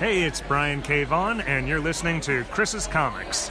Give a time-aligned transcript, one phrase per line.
[0.00, 1.04] Hey, it's Brian K.
[1.04, 3.50] Vaughan, and you're listening to Chris's Comics.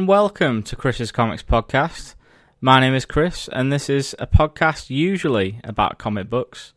[0.00, 2.14] And welcome to Chris's Comics Podcast.
[2.58, 6.72] My name is Chris, and this is a podcast usually about comic books.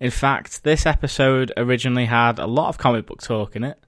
[0.00, 3.78] In fact, this episode originally had a lot of comic book talk in it.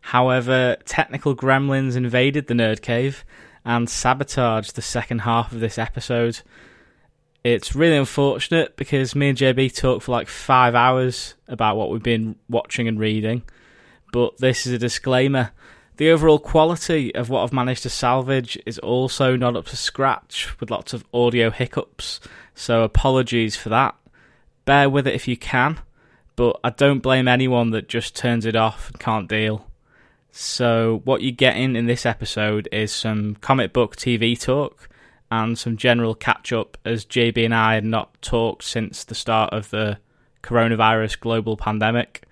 [0.00, 3.24] However, technical gremlins invaded the Nerd Cave
[3.64, 6.40] and sabotaged the second half of this episode.
[7.44, 12.02] It's really unfortunate because me and JB talked for like five hours about what we've
[12.02, 13.44] been watching and reading.
[14.12, 15.52] But this is a disclaimer.
[15.96, 20.58] The overall quality of what I've managed to salvage is also not up to scratch
[20.58, 22.18] with lots of audio hiccups,
[22.52, 23.94] so apologies for that.
[24.64, 25.78] Bear with it if you can,
[26.34, 29.68] but I don't blame anyone that just turns it off and can't deal.
[30.32, 34.88] So, what you're getting in this episode is some comic book TV talk
[35.30, 39.54] and some general catch up as JB and I had not talked since the start
[39.54, 39.98] of the
[40.42, 42.24] coronavirus global pandemic.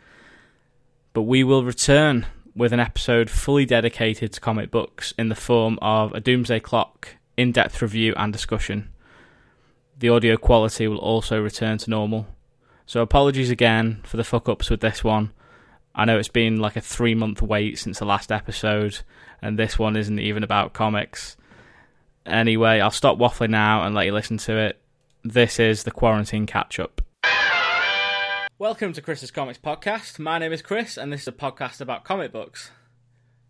[1.12, 5.78] But we will return with an episode fully dedicated to comic books in the form
[5.80, 8.90] of a Doomsday Clock, in depth review, and discussion.
[9.98, 12.26] The audio quality will also return to normal.
[12.86, 15.32] So, apologies again for the fuck ups with this one.
[15.94, 18.98] I know it's been like a three month wait since the last episode,
[19.40, 21.36] and this one isn't even about comics.
[22.26, 24.80] Anyway, I'll stop waffling now and let you listen to it.
[25.24, 27.02] This is the Quarantine Catch Up.
[28.62, 30.20] Welcome to Chris's Comics Podcast.
[30.20, 32.70] My name is Chris, and this is a podcast about comic books.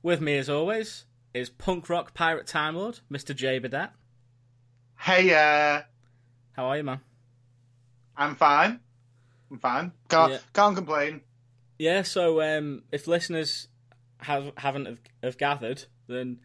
[0.03, 3.37] With me, as always, is punk rock pirate time lord, Mr.
[3.37, 3.91] J Badet.
[5.01, 5.83] Hey, uh,
[6.53, 7.01] How are you, man?
[8.17, 8.81] I'm fine.
[9.51, 9.93] I'm fine.
[10.09, 10.39] Can't Yeah.
[10.55, 11.21] can't complain.
[11.79, 12.01] Yeah.
[12.05, 13.69] So, um, if listeners
[14.21, 16.41] have haven't have, have gathered, then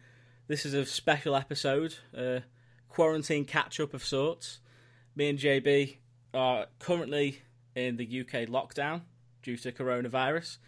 [0.46, 2.40] this is a special episode, uh,
[2.90, 4.60] quarantine catch up of sorts.
[5.16, 6.00] Me and JB
[6.34, 7.44] are currently
[7.86, 9.02] in the UK lockdown
[9.42, 10.58] due to coronavirus,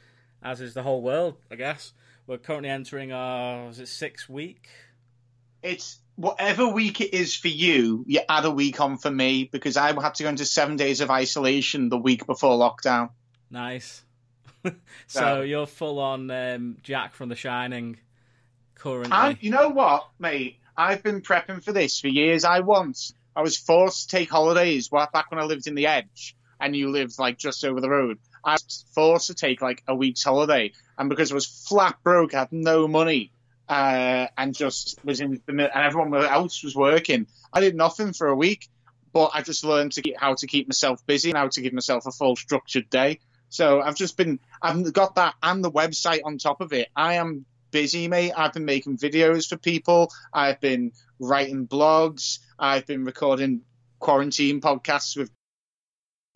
[0.43, 1.93] as is the whole world, I guess.
[2.26, 4.69] We're currently entering our is it six week?
[5.62, 8.04] It's whatever week it is for you.
[8.06, 11.00] You add a week on for me because I had to go into seven days
[11.00, 13.10] of isolation the week before lockdown.
[13.50, 14.03] Nice.
[14.65, 14.72] so
[15.06, 17.99] So- you're full on um, Jack from The Shining
[18.75, 19.12] currently.
[19.12, 20.59] And you know what, mate?
[20.76, 22.44] I've been prepping for this for years.
[22.44, 26.37] I once I was forced to take holidays back when I lived in the Edge,
[26.60, 28.19] and you lived like just over the road.
[28.44, 32.34] I was forced to take like a week's holiday, and because I was flat broke,
[32.34, 33.32] I had no money,
[33.69, 37.26] uh, and just was in and everyone else was working.
[37.53, 38.69] I did nothing for a week,
[39.12, 41.72] but I just learned to get how to keep myself busy and how to give
[41.72, 43.20] myself a full structured day.
[43.49, 46.88] So I've just been I've got that and the website on top of it.
[46.94, 48.32] I am busy, mate.
[48.37, 50.10] I've been making videos for people.
[50.32, 52.38] I've been writing blogs.
[52.59, 53.62] I've been recording
[53.99, 55.31] quarantine podcasts with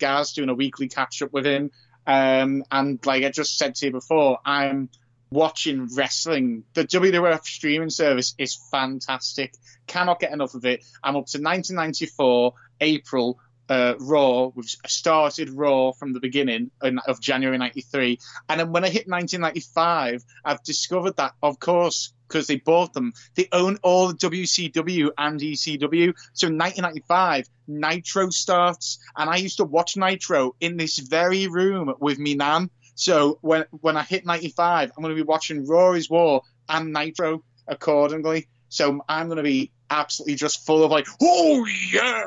[0.04, 1.70] Gaz, doing a weekly catch up with him.
[2.06, 4.90] Um, and like I just said to you before, I'm
[5.30, 6.64] watching wrestling.
[6.74, 9.54] The WWF streaming service is fantastic.
[9.86, 10.84] Cannot get enough of it.
[11.02, 13.38] I'm up to 1994 April
[13.68, 14.50] uh, Raw.
[14.54, 19.08] We've started Raw from the beginning in, of January '93, and then when I hit
[19.08, 25.10] 1995, I've discovered that, of course, because they bought them, they own all the WCW
[25.16, 26.14] and ECW.
[26.32, 31.94] So in 1995, Nitro starts, and I used to watch Nitro in this very room
[32.00, 32.70] with me nan.
[32.94, 36.92] So when when I hit 95, I'm going to be watching Raw is War and
[36.92, 38.48] Nitro accordingly.
[38.68, 42.24] So I'm going to be absolutely just full of like, oh yeah.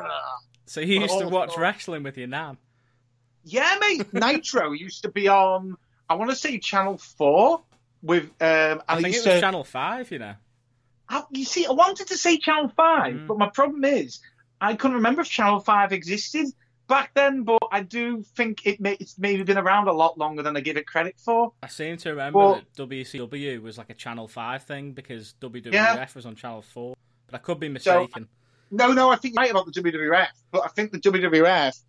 [0.67, 1.59] So you used to Oh, watch God.
[1.61, 2.57] wrestling with your nan.
[3.43, 4.13] Yeah, mate.
[4.13, 5.75] Nitro used to be on.
[6.09, 7.61] I want to say Channel Four
[8.03, 8.25] with.
[8.41, 10.11] Um, I think it was to, Channel Five.
[10.11, 10.33] You know.
[11.09, 13.27] I- you see, I wanted to say Channel Five, Mm.
[13.27, 14.19] but my problem is
[14.61, 16.47] I couldn't remember if Channel Five existed
[16.87, 17.43] back then.
[17.43, 20.59] But I do think it may, it's maybe been around a lot longer than I
[20.59, 21.53] give it credit for.
[21.63, 25.71] I seem to remember Well- that WCW was like a Channel Five thing because WWF
[25.73, 26.05] Yeah.
[26.13, 26.95] was on Channel Four,
[27.27, 28.27] but I could be mistaken.
[28.69, 31.79] No, no, I think you're right about the WWF, but I think the WWF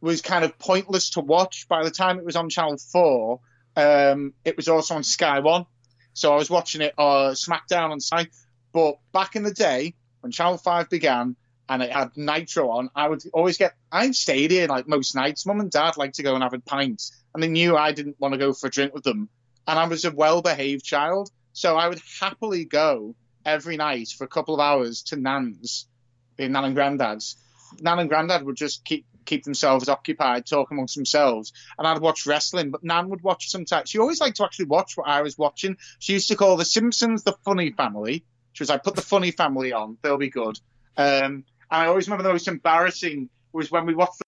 [0.00, 1.68] was kind of pointless to watch.
[1.68, 3.40] By the time it was on Channel Four,
[3.76, 5.66] um, it was also on Sky One,
[6.14, 8.28] so I was watching it uh, SmackDown on Sky.
[8.72, 11.36] But back in the day when Channel Five began
[11.68, 13.74] and it had Nitro on, I would always get.
[13.90, 15.44] I stayed here like most nights.
[15.46, 17.02] Mum and Dad liked to go and have a pint,
[17.34, 19.28] and they knew I didn't want to go for a drink with them.
[19.66, 24.28] And I was a well-behaved child, so I would happily go every night for a
[24.28, 25.88] couple of hours to Nan's,
[26.36, 27.36] the Nan and Granddad's.
[27.80, 32.26] Nan and Granddad would just keep keep themselves occupied, talk amongst themselves, and I'd watch
[32.26, 32.70] wrestling.
[32.70, 33.90] But Nan would watch sometimes.
[33.90, 35.76] She always liked to actually watch what I was watching.
[35.98, 38.24] She used to call The Simpsons the funny family.
[38.52, 40.58] She was like, "Put the funny family on; they'll be good."
[40.96, 41.04] Um,
[41.34, 44.22] and I always remember the most embarrassing was when we watched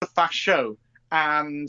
[0.00, 0.78] the Fast Show
[1.10, 1.68] and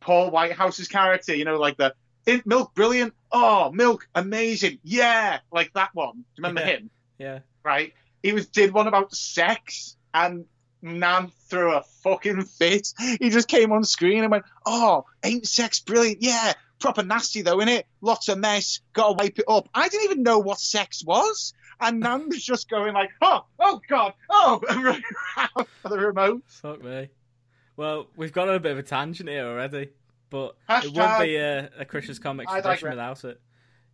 [0.00, 1.34] Paul Whitehouse's character.
[1.34, 1.94] You know, like the
[2.26, 6.12] "In- milk brilliant, oh milk amazing, yeah, like that one.
[6.16, 6.66] Do you remember Yeah.
[6.76, 6.90] him?
[7.18, 7.38] Yeah.
[7.62, 7.92] right?
[8.26, 10.46] He was did one about sex, and
[10.82, 12.88] Nan threw a fucking fit.
[13.20, 16.22] He just came on screen and went, "Oh, ain't sex brilliant?
[16.22, 17.84] Yeah, proper nasty though, innit?
[18.00, 18.80] Lots of mess.
[18.94, 22.42] Got to wipe it up." I didn't even know what sex was, and Nan was
[22.44, 25.02] just going like, "Oh, oh God, oh," and running
[25.38, 26.42] around for the remote.
[26.48, 27.08] Fuck me.
[27.76, 29.90] Well, we've got on a bit of a tangent here already,
[30.30, 33.22] but it Hashtag- wouldn't be a, a Christian's Comics I edition digress.
[33.22, 33.40] without it.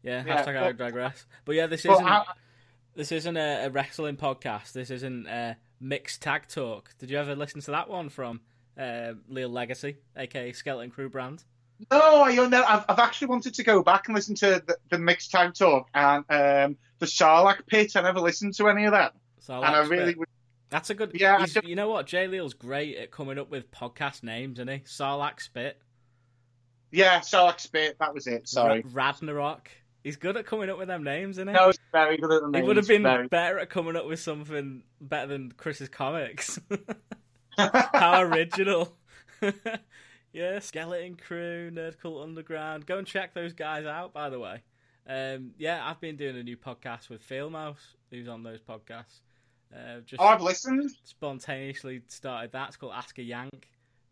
[0.02, 1.26] Yeah, Yeah, hashtag but- I digress.
[1.44, 2.24] But yeah, this isn't I,
[2.94, 4.72] this isn't a, a wrestling podcast.
[4.72, 6.90] This isn't a mixed tag talk.
[6.98, 8.40] Did you ever listen to that one from
[8.78, 11.44] uh, Leo Legacy, aka Skeleton Crew brand?
[11.90, 12.62] No, I know.
[12.62, 15.88] I've, I've actually wanted to go back and listen to the, the mixed tag talk
[15.94, 17.96] and um, the Sarlacc pit.
[17.96, 20.28] I never listened to any of that, So and I that's really bit-
[20.70, 21.10] that's a good.
[21.14, 22.06] Yeah, you know what?
[22.06, 24.78] Jay Leal's great at coming up with podcast names, isn't he?
[24.80, 25.78] Sarlacc Spit,
[26.90, 27.96] Yeah, Sarlacc spit.
[27.98, 28.48] That was it.
[28.48, 28.82] Sorry.
[28.92, 29.68] Ra- Ragnarok.
[30.04, 31.54] He's good at coming up with them names, isn't he?
[31.54, 34.06] No, he's very good at the He would have been very- better at coming up
[34.06, 36.58] with something better than Chris's comics.
[37.58, 38.96] How original.
[40.32, 42.86] yeah, Skeleton Crew, Nerd Cult Underground.
[42.86, 44.62] Go and check those guys out, by the way.
[45.06, 49.20] Um, yeah, I've been doing a new podcast with Phil Mouse, who's on those podcasts.
[49.74, 50.90] Uh, just Oh, I've listened.
[51.04, 52.68] spontaneously started that.
[52.68, 53.68] It's called Ask a Yank.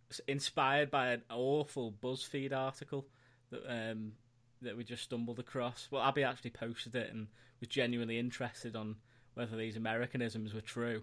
[0.09, 3.07] It's inspired by an awful BuzzFeed article
[3.51, 4.13] that um,
[4.63, 5.89] that we just stumbled across.
[5.91, 7.29] Well, Abby actually posted it and
[7.61, 8.97] was genuinely interested on
[9.35, 11.03] whether these Americanisms were true.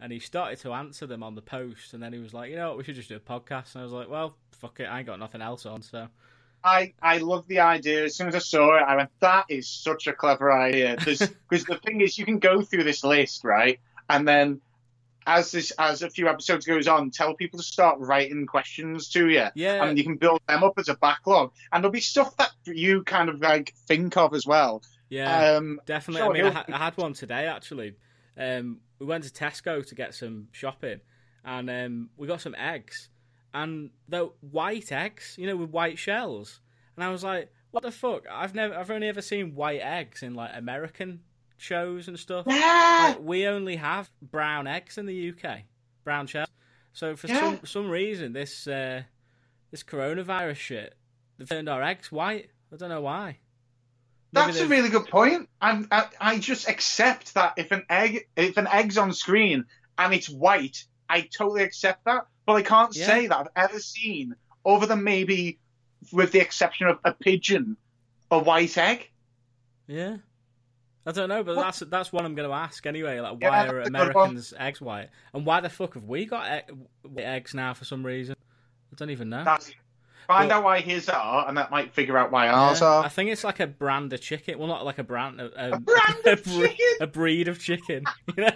[0.00, 2.56] And he started to answer them on the post, and then he was like, "You
[2.56, 2.78] know what?
[2.78, 5.06] We should just do a podcast." And I was like, "Well, fuck it, I ain't
[5.06, 6.08] got nothing else on." So
[6.64, 8.04] I, I love the idea.
[8.04, 10.96] As soon as I saw it, I went, that is such a clever idea.
[10.98, 11.18] Because
[11.50, 13.78] the thing is, you can go through this list, right?
[14.08, 14.62] And then
[15.26, 19.28] as this as a few episodes goes on, tell people to start writing questions to
[19.28, 19.46] you.
[19.54, 21.52] yeah, And you can build them up as a backlog.
[21.72, 24.82] And there'll be stuff that you kind of like think of as well.
[25.08, 25.52] yeah.
[25.56, 26.20] Um, Definitely.
[26.22, 27.94] Sure, I mean, I, ha- I had one today actually.
[28.36, 31.00] Um, we went to Tesco to get some shopping,
[31.44, 33.08] and um, we got some eggs,
[33.52, 36.60] and they're white eggs, you know, with white shells.
[36.96, 38.24] And I was like, "What the fuck?
[38.30, 41.20] I've never, I've only ever seen white eggs in like American
[41.56, 42.46] shows and stuff.
[42.48, 43.14] yeah.
[43.16, 45.60] Like, we only have brown eggs in the UK,
[46.04, 46.48] brown shells.
[46.92, 47.40] So for Yeah.
[47.40, 49.02] some some reason, this uh,
[49.70, 50.94] this coronavirus shit,
[51.38, 52.50] they've turned our eggs white.
[52.72, 53.38] I don't know why.
[54.32, 55.48] Maybe That's a really good point.
[55.60, 59.64] I'm, I, I just accept that if an egg if an egg's on screen
[59.96, 62.26] and it's white, I totally accept that.
[62.46, 63.06] But I can't Yeah.
[63.06, 64.34] say that I've ever seen,
[64.66, 65.58] other than maybe
[66.12, 67.76] with the exception of a pigeon,
[68.30, 69.08] a white egg.
[69.86, 70.16] Yeah.
[71.06, 73.20] I don't know, but What- that's that's what I'm going to ask anyway.
[73.20, 73.86] Like, why that's are a.
[73.86, 78.04] Americans eggs white, and why the fuck have we got e- eggs now for some
[78.06, 78.36] reason?
[78.92, 79.44] I don't even know.
[79.44, 79.70] That's
[80.26, 83.04] find But- out why his are, and that might figure out why ours Yeah, are.
[83.04, 84.58] I think it's like a brand of chicken.
[84.58, 86.86] Well, not like a brand, a, A brand of chicken?
[87.02, 88.04] a breed of chicken.
[88.36, 88.50] you know?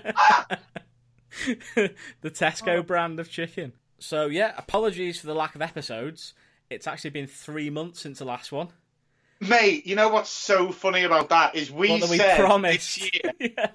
[2.23, 2.83] the Tesco Oh.
[2.83, 3.73] brand of chicken.
[3.99, 6.35] So yeah, apologies for the lack of episodes.
[6.71, 8.69] It's actually been three months since the last one.
[9.41, 12.97] Mate, you know what's so funny about that is we What that we said promised.
[13.01, 13.71] this year Yeah.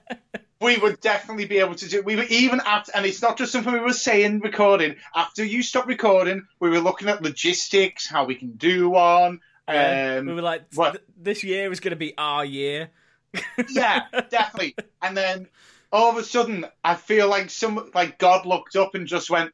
[0.60, 2.02] we would definitely be able to do.
[2.02, 4.96] We were even at, and it's not just something we were saying recording.
[5.16, 9.40] After you stopped recording, we were looking at logistics, how we can do one.
[9.70, 10.18] Yeah.
[10.20, 12.90] Um, we were like, "Th- this year is going to be our year.
[13.70, 14.76] yeah, definitely.
[15.02, 15.48] And then
[15.92, 19.52] all of a sudden, I feel like some like God looked up and just went,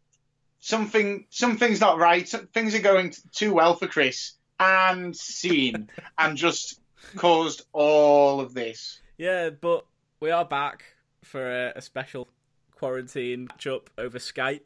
[0.59, 2.27] something, something's not right.
[2.27, 6.79] Some, things are going t- too well for Chris, and scene, and just
[7.15, 8.99] caused all of this.
[9.17, 9.85] Yeah, but
[10.19, 10.83] we are back
[11.23, 12.27] for a, a special
[12.75, 14.65] quarantine catch up over Skype.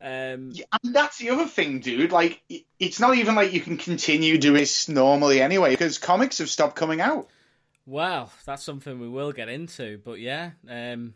[0.00, 2.12] Um, Yeah, and that's the other thing, dude.
[2.12, 2.42] Like,
[2.78, 6.76] it's not even like you can continue doing this normally anyway, because comics have stopped
[6.76, 7.28] coming out.
[7.86, 11.14] Well, that's something we will get into, but yeah, um,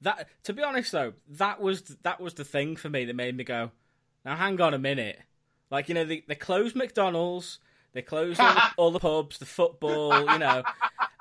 [0.00, 3.36] that to be honest though, that was that was the thing for me that made
[3.36, 3.70] me go,
[4.24, 5.18] now hang on a minute.
[5.70, 7.58] Like you know, they they closed McDonald's,
[7.92, 10.62] they closed all the, all the pubs, the football, you know,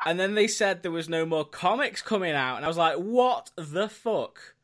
[0.06, 2.98] and then they said there was no more comics coming out, and I was like,
[2.98, 4.56] what the fuck?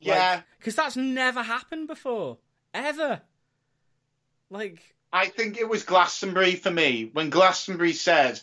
[0.00, 2.38] Yeah, because that's never happened before,
[2.72, 3.22] ever.
[4.48, 8.40] Like, I think it was Glastonbury for me when Glastonbury said,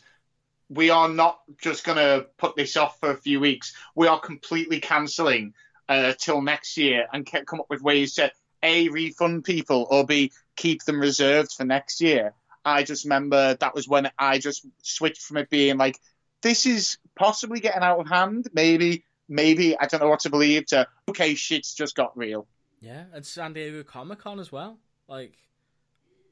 [0.70, 3.74] "We are not just going to put this off for a few weeks.
[3.96, 5.54] We are completely cancelling
[5.90, 8.32] uh, till next year and ca- come up with ways to
[8.64, 12.34] a refund people or b keep them reserved for next year."
[12.66, 16.00] I just remember that was when I just switched from it being like,
[16.42, 18.48] "This is possibly getting out of hand.
[18.54, 22.48] Maybe, maybe I don't know what to believe." To okay, shit's just got real.
[22.80, 24.78] yeah, and San Diego Comic Con as well.
[25.08, 25.38] Like,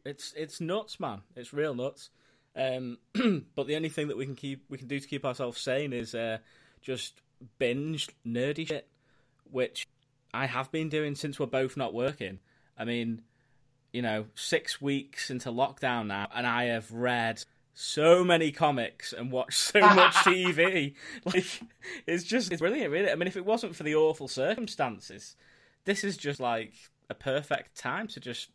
[0.06, 1.22] it's it's nuts, man.
[1.36, 2.10] It's real nuts.
[2.56, 2.98] Um,
[3.56, 5.94] but the only thing that we can keep we can do to keep ourselves sane
[5.94, 6.38] is uh,
[6.82, 7.22] just
[7.60, 8.88] binge nerdy shit,
[9.50, 9.86] which
[10.34, 12.40] I have been doing since we're both not working.
[12.78, 13.22] I mean,
[13.92, 19.32] you know, six weeks into lockdown now, and I have read so many comics and
[19.32, 20.94] watched so much TV.
[21.26, 21.62] Like,
[22.08, 23.12] it's just it's brilliant, really.
[23.12, 25.36] I mean, if it wasn't for the awful circumstances,
[25.86, 26.74] this is just like
[27.10, 28.50] a perfect time to just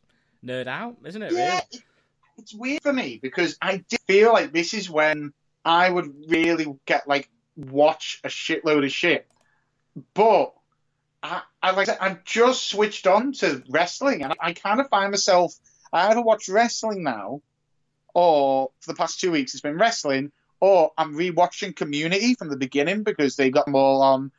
[0.45, 1.33] nerd out, isn't it?
[1.33, 1.85] Yeah, Really?
[2.39, 5.33] it's weird for me because I did feel like this is when
[5.65, 9.27] I would really get like watch a shitload of shit,
[10.15, 10.53] but
[11.27, 15.11] I, I like I've just switched on to wrestling, and I, I kind of find
[15.11, 15.55] myself
[15.93, 17.43] I either watch wrestling now,
[18.15, 22.57] or for the past two weeks it's been wrestling, or I'm rewatching Community from the
[22.57, 24.31] beginning because they got them all on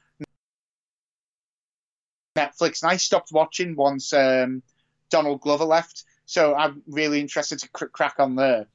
[2.38, 4.64] Netflix, and I stopped watching once um,
[5.10, 6.06] Donald Glover left.
[6.26, 8.68] So I'm really interested to cr- crack on there.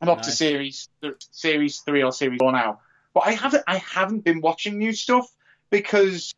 [0.00, 2.80] I'm up to series th- series three or series four now,
[3.12, 5.26] but I haven't I haven't been watching new stuff
[5.70, 6.34] because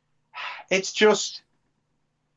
[0.70, 1.42] it's just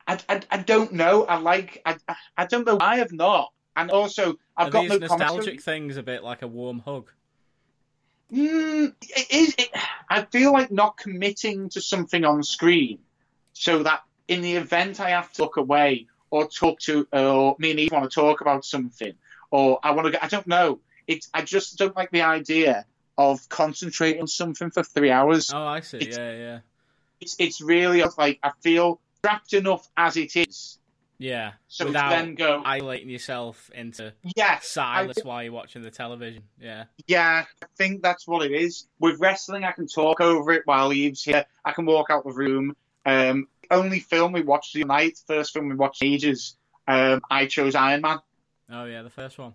[0.07, 1.23] I, I, I don't know.
[1.25, 1.97] I like I,
[2.37, 2.77] I- don't know.
[2.81, 5.57] I have not, and also I've Are got these no nostalgic commentary.
[5.57, 7.09] things a bit like a warm hug?
[8.31, 9.55] Mm, it is.
[9.57, 9.69] It,
[10.09, 12.99] I feel like not committing to something on screen,
[13.53, 17.71] so that in the event I have to look away or talk to, or me
[17.71, 19.13] and Eve want to talk about something,
[19.49, 20.11] or I want to.
[20.11, 20.79] Go, I don't know.
[21.07, 21.29] It's.
[21.33, 22.85] I just don't like the idea
[23.17, 25.51] of concentrating on something for three hours.
[25.53, 25.97] Oh, I see.
[25.97, 26.59] It's- Yeah, yeah,
[27.21, 27.35] It's.
[27.39, 30.79] It's really like I feel trapped enough as it is.
[31.17, 31.51] yeah.
[31.67, 36.43] So Without then go, isolating yourself into yes, silence I, while you're watching the television.
[36.59, 36.85] Yeah.
[37.07, 38.87] Yeah, I think that's what it is.
[38.99, 41.45] With wrestling, I can talk over it while Eve's here.
[41.65, 42.75] I can walk out the room.
[43.05, 46.55] Um, only film we watched the night, first film we watched ages.
[46.87, 48.19] Um, I chose Iron Man.
[48.71, 49.53] Oh yeah, the first one.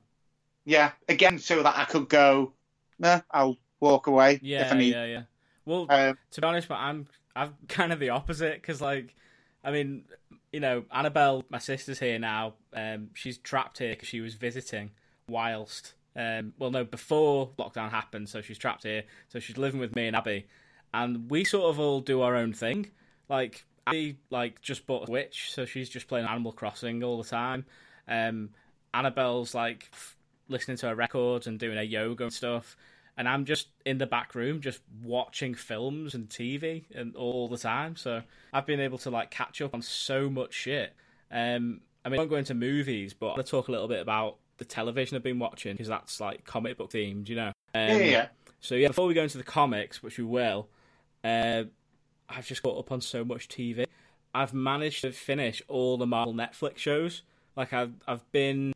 [0.66, 2.52] Yeah, again, so that I could go.
[2.99, 4.92] Nah, I'll walk away Yeah, if I need.
[4.92, 5.23] yeah, yeah.
[5.66, 9.14] Well, Um, to be honest, but I'm I'm kind of the opposite because like,
[9.62, 10.04] I mean,
[10.52, 12.54] you know, Annabelle, my sister's here now.
[12.72, 14.90] Um, she's trapped here because she was visiting
[15.28, 15.94] whilst.
[16.16, 19.04] Um, well, no, before lockdown happened, so she's trapped here.
[19.28, 20.46] So she's living with me and Abby,
[20.92, 22.90] and we sort of all do our own thing.
[23.28, 27.28] Like Abby, like just bought a Switch, so she's just playing Animal Crossing all the
[27.28, 27.64] time.
[28.06, 28.50] Um,
[28.92, 30.16] Annabelle's like f-
[30.48, 32.76] listening to her records and doing her yoga and stuff
[33.16, 37.59] and I'm just in the back room just watching films and TV and all the
[37.59, 37.97] time.
[37.97, 40.94] So I've been able to like catch up on so much shit.
[41.30, 44.37] Um, I mean, I won't go into movies, but I'll talk a little bit about
[44.59, 47.52] the television I've been watching because that's like comic book themed, you know.
[47.75, 48.26] Um, yeah, yeah.
[48.61, 50.68] So yeah, before we go into the comics, which we will,
[51.23, 51.64] uh,
[52.28, 53.87] I've just caught up on so much TV.
[54.35, 57.23] I've managed to finish all the Marvel Netflix shows.
[57.56, 58.73] Like I've I've been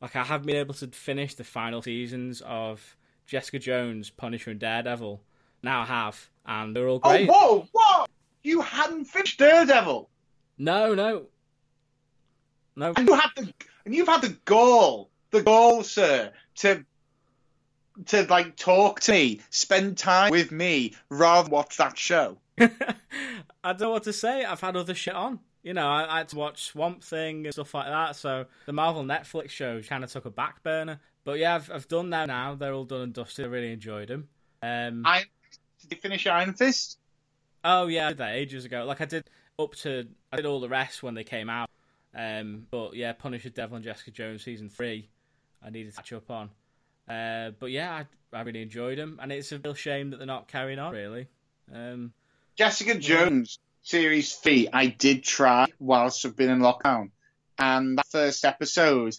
[0.00, 4.60] like I have been able to finish the final seasons of Jessica Jones, Punisher, and
[4.60, 5.22] Daredevil.
[5.62, 7.28] Now I have, and they're all great.
[7.30, 7.68] Oh, great.
[7.72, 8.06] whoa, whoa!
[8.42, 10.08] You hadn't finished Daredevil,
[10.58, 11.26] no, no,
[12.76, 12.92] no.
[12.96, 13.52] and you had the
[13.84, 16.84] and you've had the goal, the goal, sir, to
[18.06, 22.38] to like talk to me, spend time with me, rather than watch that show.
[22.58, 22.68] I
[23.64, 24.44] don't know what to say.
[24.44, 25.40] I've had other shit on.
[25.62, 28.14] You know, I, I had to watch Swamp Thing and stuff like that.
[28.14, 31.00] So the Marvel Netflix shows kind of took a back burner.
[31.26, 32.54] But yeah, I've, I've done that now.
[32.54, 33.46] They're all done and dusted.
[33.46, 34.28] I really enjoyed them.
[34.62, 35.24] Um, I
[35.82, 36.98] did you finish Iron Fist?
[37.64, 38.84] oh yeah, I did that ages ago.
[38.84, 39.28] Like I did
[39.58, 41.68] up to I did all the rest when they came out.
[42.14, 45.08] Um, but yeah, Punisher, Devil, and Jessica Jones season three,
[45.60, 46.50] I needed to catch up on.
[47.08, 50.26] Uh, but yeah, I, I really enjoyed them, and it's a real shame that they're
[50.26, 50.92] not carrying on.
[50.92, 51.26] Really.
[51.74, 52.12] Um,
[52.56, 54.68] Jessica Jones series three.
[54.72, 57.10] I did try whilst I've been in lockdown,
[57.58, 59.16] and that first episode,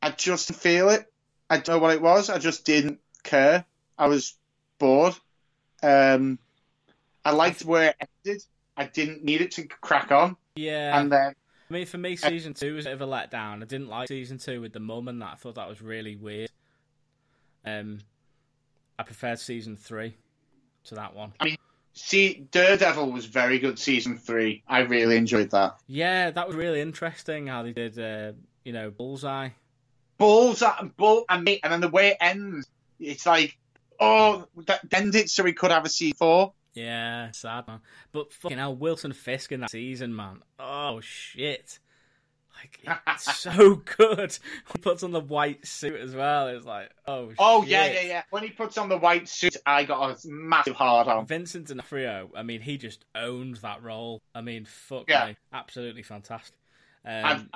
[0.00, 1.06] I just feel it.
[1.48, 2.30] I don't know what it was.
[2.30, 3.64] I just didn't care.
[3.98, 4.34] I was
[4.78, 5.14] bored.
[5.82, 6.38] Um,
[7.24, 8.42] I liked where it ended.
[8.76, 11.34] I didn't need it to crack on, Yeah, and then
[11.68, 13.62] I mean, for me, season two was a bit of a letdown.
[13.62, 15.32] I didn't like season two with the mum and that.
[15.32, 16.50] I thought that was really weird.
[17.64, 18.00] Um,
[18.98, 20.14] I preferred season three
[20.84, 21.32] to that one.
[21.40, 21.56] I mean,
[21.92, 24.62] see Daredevil was very good season three.
[24.68, 25.76] I really enjoyed that.
[25.88, 28.32] Yeah, that was really interesting how they did, uh,
[28.64, 29.48] you know, Bullseye.
[30.18, 32.66] Balls at and bull and me, and then the way it ends,
[32.98, 33.56] it's like,
[34.00, 36.52] oh, that end it so we could have a C four.
[36.74, 37.80] Yeah, sad man.
[38.12, 40.42] But fucking hell, Wilson Fisk in that season, man.
[40.58, 41.78] Oh shit.
[42.58, 44.38] Like it's so good.
[44.72, 46.48] He puts on the white suit as well.
[46.48, 47.70] It's like, oh Oh shit.
[47.70, 48.22] yeah, yeah, yeah.
[48.30, 51.26] When he puts on the white suit, I got a massive hard on.
[51.26, 54.20] Vincent D'Onofrio, I mean, he just owned that role.
[54.34, 55.26] I mean, fuck Yeah.
[55.28, 55.36] me.
[55.52, 56.56] Absolutely fantastic.
[57.04, 57.50] I've- Um,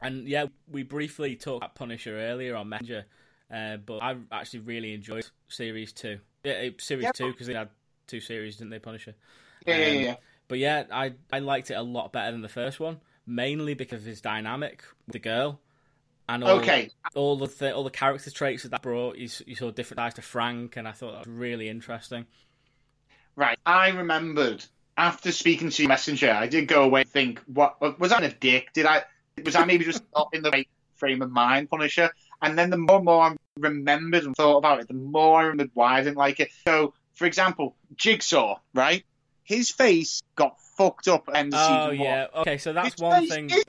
[0.00, 3.04] and yeah, we briefly talked about Punisher earlier on Messenger,
[3.52, 6.18] uh, but I actually really enjoyed Series 2.
[6.44, 7.12] Yeah, Series Yeah.
[7.12, 7.70] 2, because they had
[8.06, 9.14] two series, didn't they, Punisher?
[9.66, 10.16] Yeah, yeah, Um, yeah.
[10.48, 14.00] But yeah, I, I liked it a lot better than the first one, mainly because
[14.02, 15.60] of his dynamic with the girl.
[16.28, 19.54] And all, Okay, all the th- all the character traits that that brought, you, you
[19.54, 22.26] saw different eyes to Frank, and I thought that was really interesting.
[23.36, 23.58] right.
[23.66, 24.64] I remembered
[24.96, 28.72] after speaking to Messenger, I did go away and think, what was I a dick?
[28.72, 29.02] Did I?
[29.42, 32.10] Was I maybe just not in the right frame of mind, Punisher?
[32.42, 35.42] And then the more and more I remembered and thought about it, the more I
[35.44, 36.50] remembered why I didn't like it.
[36.66, 39.04] So, for example, Jigsaw, right?
[39.42, 41.94] His face got fucked up at end of Oh season one.
[41.98, 43.50] yeah, okay, so that's His one face thing.
[43.50, 43.64] is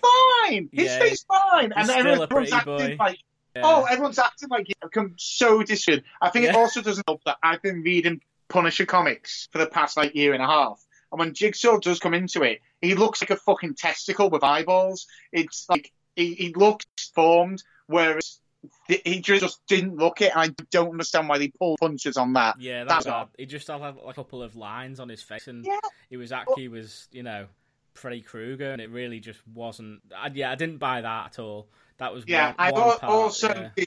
[0.48, 0.69] fine.
[0.72, 2.95] His Yeah, face is fine, and he's still everyone's acting boy.
[3.00, 3.19] like
[3.55, 3.62] Yeah.
[3.65, 6.03] Oh, everyone's acting like he's become so disfigured.
[6.22, 9.98] I think it also doesn't help that I've been reading Punisher comics for the past
[9.98, 10.81] like year and a half.
[11.12, 15.08] And when Jigsaw does come into it, he looks like a fucking testicle with eyeballs.
[15.32, 18.39] It's like he, he looks formed, whereas
[18.88, 20.32] th- he just didn't look it.
[20.36, 22.60] I don't understand why they pulled punches on that.
[22.60, 23.27] Yeah, That's that's bad.
[23.38, 25.80] He just had like, a couple of lines on his face, and Yeah.
[26.10, 27.48] he was actually he was you know
[27.94, 30.01] Freddy Krueger, and it really just wasn't.
[30.15, 31.68] I, yeah, I didn't buy that at all.
[31.98, 33.86] That was Yeah, one, I one part, also yeah.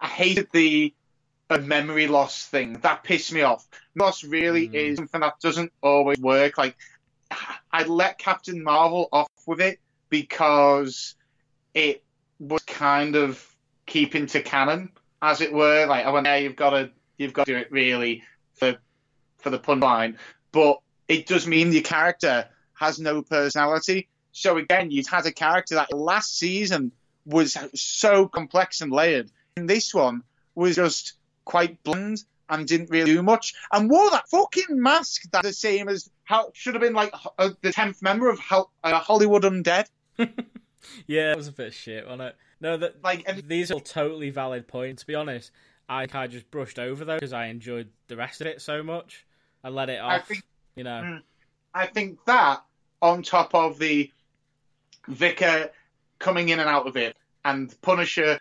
[0.00, 0.92] I hated the
[1.48, 2.74] uh, memory loss thing.
[2.82, 3.66] That pissed me off.
[3.94, 4.74] Loss really Mm.
[4.74, 6.58] is something that doesn't always work.
[6.58, 6.76] Like
[7.72, 11.14] I let Captain Marvel off with it because
[11.74, 12.04] it
[12.38, 13.44] was kind of
[13.86, 14.90] keeping to canon,
[15.20, 15.86] as it were.
[15.86, 18.22] Like I went, yeah, you've got to you've got to do it really
[18.54, 18.76] for
[19.38, 20.16] for the punchline,
[20.52, 24.08] but it does mean your character has no personality.
[24.32, 26.92] So again, you'd had a character that last season
[27.24, 29.30] was so complex and layered.
[29.56, 30.22] And this one
[30.54, 31.14] was just
[31.44, 33.54] quite bland and didn't really do much.
[33.72, 37.50] And wore that fucking mask that the same as how should have been like uh,
[37.62, 39.86] the tenth member of uh, Hollywood Undead.
[41.06, 42.36] yeah, it was a bit shit, wasn't it?
[42.60, 45.02] No, that Like, and- these are all totally valid points.
[45.02, 45.50] To be honest,
[45.88, 48.82] I kind of just brushed over those because I enjoyed the rest of it so
[48.82, 49.26] much.
[49.64, 50.12] I let it off.
[50.12, 50.42] I think
[50.76, 51.22] you know, Mm.
[51.74, 52.62] I think that
[53.00, 54.10] on top of the
[55.08, 55.70] vicar
[56.18, 58.40] coming in and out of it, and Punisher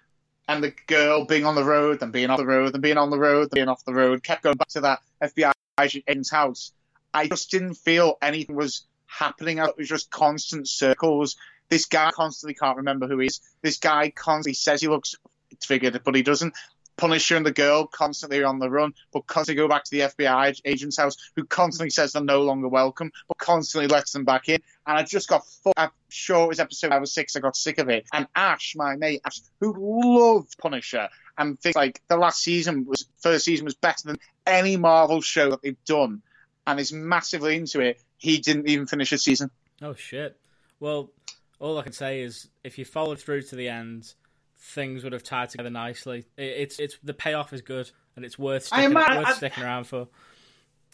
[0.52, 3.10] and the girl being on the road and being off the road and being on
[3.10, 6.74] the road and being off the road, kept going back to that FBI agent's house.
[7.14, 9.60] I just didn't feel anything was happening.
[9.60, 11.38] It was just constant circles.
[11.70, 13.40] This guy constantly can't remember who he is.
[13.62, 15.16] This guy constantly says he looks
[15.64, 16.54] figured, but he doesn't.
[16.98, 20.60] Punisher and the girl constantly on the run, but constantly go back to the FBI
[20.66, 24.62] agent's house, who constantly says they're no longer welcome, but constantly lets them back in.
[24.86, 27.56] And I just got, fu- I'm sure it was episode five or six, I got
[27.56, 28.06] sick of it.
[28.14, 33.08] And Ash, my mate, Ash, who loved Punisher, and things like the last season was,
[33.20, 36.22] first season was better than any Marvel show that they've done,
[36.68, 38.02] and is massively into it.
[38.18, 39.50] He didn't even finish a season.
[39.82, 40.38] Oh shit.
[40.80, 41.12] Well,
[41.60, 44.14] all I can say is if you followed through to the end,
[44.62, 46.26] things would have tied together nicely.
[46.38, 49.64] It, it's it's the payoff is good and it's worth sticking, ima- worth I- sticking
[49.64, 50.08] around for.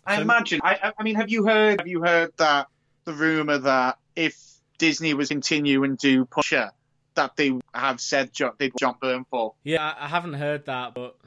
[0.06, 0.62] I So- imagine.
[0.64, 1.82] I, I- mean, have you heard?
[1.82, 2.68] Have you heard that
[3.04, 4.38] the rumor that if
[4.78, 6.72] Disney was continue and do Punisher,
[7.16, 9.54] that they have said John, they'd Jon Bernthal.
[9.64, 11.18] Yeah, I, I haven't heard that, but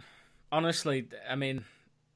[0.53, 1.64] honestly, I mean,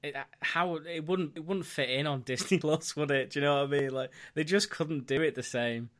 [0.03, 3.31] it, how it wouldn't it wouldn't fit in on Disney Plus, would it?
[3.31, 3.91] Do you know what I mean?
[3.91, 5.91] Like they just couldn't do it the same.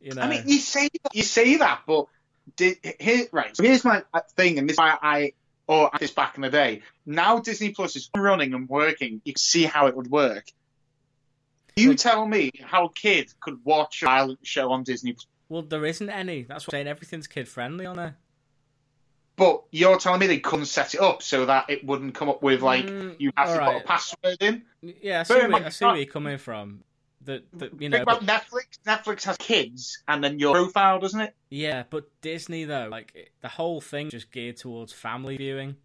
[0.00, 0.22] You know.
[0.22, 2.06] I mean, you say you say that, but
[2.56, 3.56] did, here, right.
[3.56, 4.02] So here's my
[4.36, 5.32] thing, and this is why I
[5.66, 6.82] or this back in the day.
[7.06, 9.22] Now Disney Plus is running and working.
[9.24, 10.44] You can see how it would work.
[11.76, 15.62] You tell me how a kid could watch a violent show on Disney, Plus, well,
[15.62, 16.42] there isn't any.
[16.42, 16.88] That's what I'm saying.
[16.88, 18.16] Everything's kid friendly on there.
[19.36, 22.42] but you're telling me they couldn't set it up so that it wouldn't come up
[22.42, 23.72] with like Mm, you have to alright.
[23.78, 24.62] put a password in.
[24.82, 26.84] Yeah, I see, where, I see where you're coming from.
[27.24, 28.78] That, that you know, Think about Netflix.
[28.86, 31.34] Netflix has kids, and then your profile, doesn't it?
[31.50, 35.76] Yeah, but Disney though, like it- the whole thing just geared towards family viewing,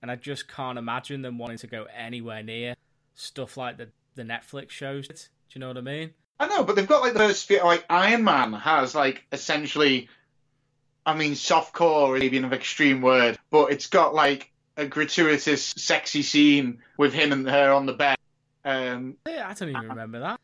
[0.00, 2.74] and I just can't imagine them wanting to go anywhere near
[3.14, 5.06] stuff like the the Netflix shows.
[5.08, 5.14] Do
[5.54, 6.14] you know what I mean?
[6.40, 10.08] I know, but they've got like the first few, like Iron Man has like essentially,
[11.04, 16.22] I mean, softcore is maybe an extreme word, but it's got like a gratuitous, sexy
[16.22, 18.16] scene with him and her on the bed.
[18.64, 20.40] Um, Yeah, I don't even remember that.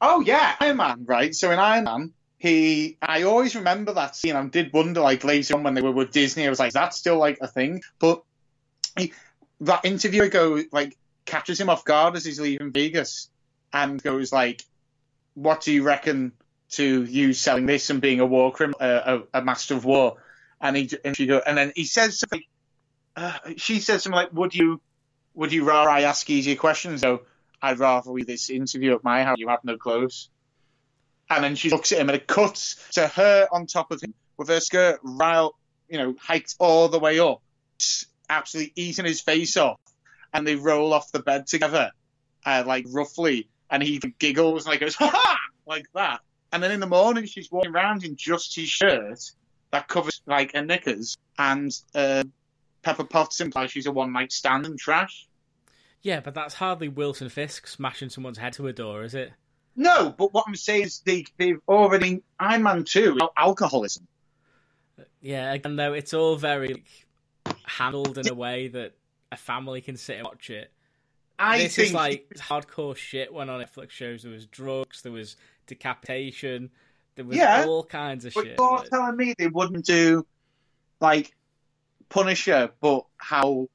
[0.00, 1.34] Oh yeah, Iron Man, right?
[1.34, 4.36] So in Iron Man, he, I always remember that scene.
[4.36, 6.96] I did wonder like later on when they were with Disney, I was like, that's
[6.96, 8.22] still like a thing, but
[8.98, 9.12] he,
[9.60, 13.28] that interviewer go like catches him off guard as he's leaving Vegas
[13.72, 14.64] and goes like,
[15.34, 16.32] "What do you reckon
[16.70, 20.16] to you selling this and being a war criminal, uh, a, a master of war?"
[20.60, 22.42] And he and she go and then he says something.
[23.16, 24.80] Uh, she says something like, "Would you,
[25.34, 27.22] would you rather I ask easier questions?" So
[27.62, 29.38] I'd rather we this interview at my house.
[29.38, 30.30] You have no clothes.
[31.28, 34.14] And then she looks at him and it cuts to her on top of him
[34.36, 35.50] with her skirt right,
[35.88, 37.40] you know, hiked all the way up,
[38.28, 39.78] absolutely eating his face off.
[40.32, 41.92] And they roll off the bed together,
[42.44, 43.48] uh, like roughly.
[43.70, 46.20] And he giggles and like goes, ha ha, like that.
[46.52, 49.20] And then in the morning, she's walking around in just his shirt
[49.70, 51.16] that covers like her knickers.
[51.38, 52.24] And uh,
[52.82, 55.28] Pepper Potts implies she's a one night stand and trash.
[56.02, 59.32] Yeah, but that's hardly Wilson Fisk smashing someone's head to a door, is it?
[59.76, 64.06] No, but what I'm saying is they, they've already Iron Man 2 alcoholism.
[65.20, 68.94] Yeah, again, though, it's all very like, handled in a way that
[69.30, 70.72] a family can sit and watch it.
[71.38, 74.22] I this think is like hardcore shit went on Netflix shows.
[74.24, 75.36] There was drugs, there was
[75.66, 76.70] decapitation,
[77.14, 78.58] there was Yeah, all kinds of But shit.
[78.58, 80.26] you're but- telling me they wouldn't do
[81.00, 81.34] like
[82.10, 83.68] Punisher, but how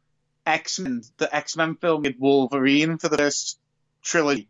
[0.45, 3.60] X Men, the X Men film with Wolverine for the first
[4.03, 4.47] trilogy,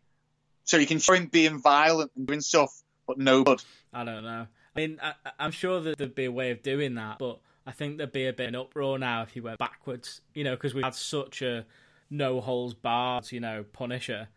[0.64, 3.62] so you can show him being violent and doing stuff, but no blood.
[3.92, 4.46] I don't know.
[4.74, 7.72] I mean, I, I'm sure that there'd be a way of doing that, but I
[7.72, 10.20] think there'd be a bit of an uproar now if you went backwards.
[10.34, 11.64] You know, because we had such a
[12.10, 14.28] no holes barred, you know, Punisher.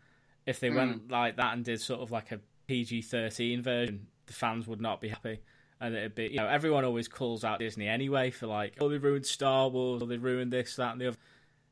[0.46, 1.12] If they went hmm.
[1.12, 5.08] like that and did sort of like a PG-13 version, the fans would not be
[5.08, 5.40] happy.
[5.80, 8.98] And it'd be, you know, everyone always calls out Disney anyway for like, oh, they
[8.98, 11.16] ruined Star Wars, or they ruined this, that, and the other.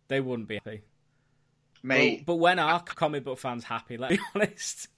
[0.08, 0.82] They wouldn't be happy.
[1.82, 3.96] Mate, But, but when are comic book fans happy?
[3.96, 4.88] Let's be honest.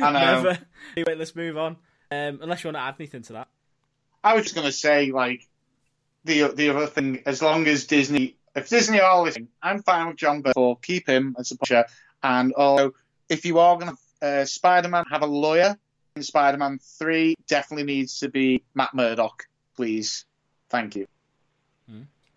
[0.00, 0.18] I know.
[0.20, 0.58] Never.
[0.96, 1.76] Anyway, let's move on.
[2.10, 3.48] Um, unless you want to add anything to that.
[4.22, 5.46] I was just gonna say like
[6.24, 7.22] the the other thing.
[7.26, 10.80] As long as Disney, if Disney are listening, I'm fine with Jon Bernthal.
[10.80, 11.86] Keep him as a Punisher,
[12.22, 12.94] and also
[13.28, 15.76] if you are gonna uh, Spider-Man have a lawyer
[16.16, 19.44] in Spider-Man Three, definitely needs to be Matt Murdock,
[19.76, 20.24] please.
[20.70, 21.06] Thank you.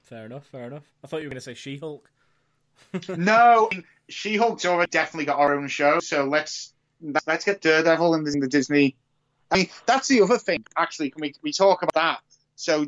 [0.08, 0.84] Fair enough, fair enough.
[1.04, 2.10] I thought you were going to say She Hulk.
[3.10, 3.70] no,
[4.08, 6.74] She-Hulk's already definitely got our own show, so let's
[7.26, 8.96] let's get Daredevil in the, in the Disney.
[9.52, 10.63] I mean, that's the other thing.
[10.78, 12.20] Actually, can we we talk about that?
[12.56, 12.86] So,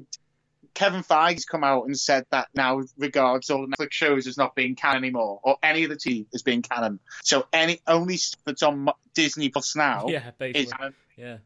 [0.74, 4.56] Kevin Feige's come out and said that now regards all the Netflix shows as not
[4.56, 7.00] being canon anymore, or any of the TV as being canon.
[7.24, 10.66] So, any only stuff that's on Disney Plus now yeah, is basically.
[10.68, 11.38] canon, Yeah.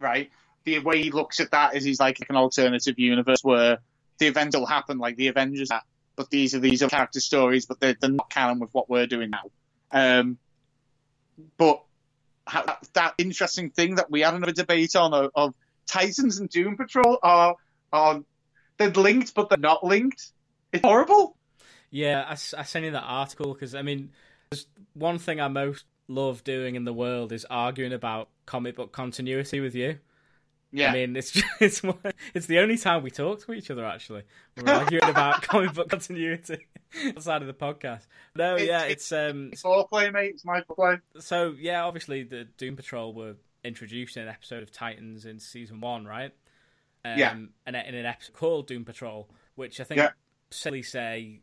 [0.00, 0.30] right.
[0.64, 3.78] The way he looks at that is he's like an alternative universe where
[4.18, 5.70] the events will happen like the Avengers,
[6.16, 9.06] but these are these are character stories, but they're, they're not canon with what we're
[9.06, 9.50] doing now.
[9.90, 10.38] Um,
[11.56, 11.82] but
[12.46, 15.54] ha- that, interesting thing that we had another debate on of, of
[15.86, 17.56] Titans and Doom Patrol are
[17.92, 18.20] are
[18.78, 20.32] they're linked, but they're not linked.
[20.72, 21.36] It's horrible.
[21.90, 24.10] Yeah, I sent you that article because, I mean,
[24.92, 29.60] one thing I most love doing in the world is arguing about comic book continuity
[29.60, 29.98] with you.
[30.70, 31.82] Yeah, I mean, it's it's
[32.34, 33.84] it's the only time we talk to each other.
[33.86, 34.22] Actually,
[34.56, 36.66] we're arguing about comic book continuity
[37.16, 38.06] outside of the podcast.
[38.36, 39.50] No, It's- yeah, it's um.
[39.52, 40.32] it's foreplay, mate.
[40.34, 40.96] It's my play.
[41.20, 45.80] So yeah, obviously the Doom Patrol were introduced in an episode of Titans in season
[45.80, 46.32] one, right?
[47.04, 47.32] Um, Yeah.
[47.32, 50.10] And in an episode called Doom Patrol, which I think Yeah.
[50.50, 51.40] silly say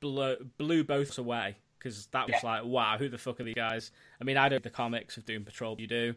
[0.00, 3.90] blew, blew both away because that was like, wow, who the fuck are these guys?
[4.20, 6.14] I mean, I don't the comics of Doom Patrol, you do,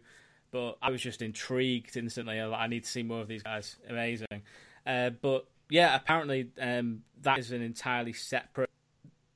[0.52, 2.40] but I was just intrigued instantly.
[2.40, 3.78] I I need to see more of these guys.
[3.88, 4.42] Amazing.
[4.86, 8.70] Uh, but yeah, apparently um, that is an entirely separate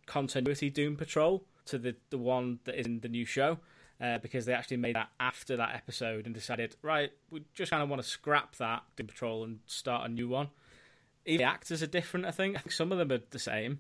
[0.06, 3.60] continuity Doom Patrol to the the one that is in the new show.
[4.02, 7.82] Uh, because they actually made that after that episode and decided, right, we just kind
[7.82, 10.50] of want to scrap that Doom Patrol and start a new one.
[11.26, 12.58] Even the actors are different, I think.
[12.58, 13.80] I think some of them are the same,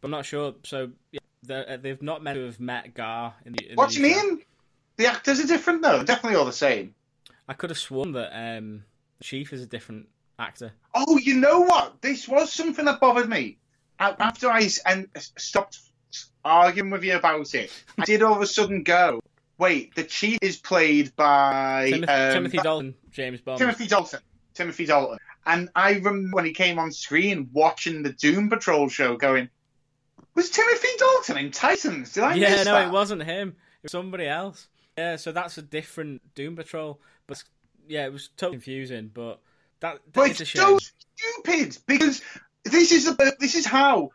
[0.00, 0.54] but I'm not sure.
[0.62, 3.72] So yeah, they've not meant to have met Gar in the.
[3.72, 4.42] In What do you mean?
[5.02, 5.96] The actors are different though.
[5.96, 6.94] They're definitely all the same.
[7.48, 8.84] I could have sworn that um,
[9.18, 10.06] the Chief is a different
[10.38, 10.70] actor.
[10.94, 12.00] Oh, you know what?
[12.00, 13.58] This was something that bothered me.
[13.98, 15.80] After I and stopped
[16.44, 19.20] arguing with you about it, I did all of a sudden go,
[19.58, 23.58] wait, the chief is played by Timothy, um, Timothy Dalton, James Bond.
[23.58, 24.20] Timothy Dalton.
[24.54, 25.18] Timothy Dalton.
[25.44, 29.50] And I remember when he came on screen watching the Doom Patrol show going,
[30.36, 32.12] was Timothy Dalton in Titans?
[32.12, 32.86] Did I miss that?" yeah, no, that?
[32.86, 33.48] it wasn't him.
[33.48, 34.68] It was somebody else.
[34.96, 37.00] Yeah, so that's a different Doom Patrol.
[37.26, 37.42] But
[37.88, 39.10] yeah, it was totally confusing.
[39.12, 39.40] But
[39.80, 42.22] that, that But it's so stupid because
[42.64, 44.10] this is the this is how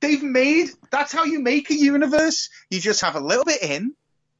[0.00, 0.70] they've made.
[0.90, 2.50] That's how you make a universe.
[2.70, 3.94] You just have a little bit in.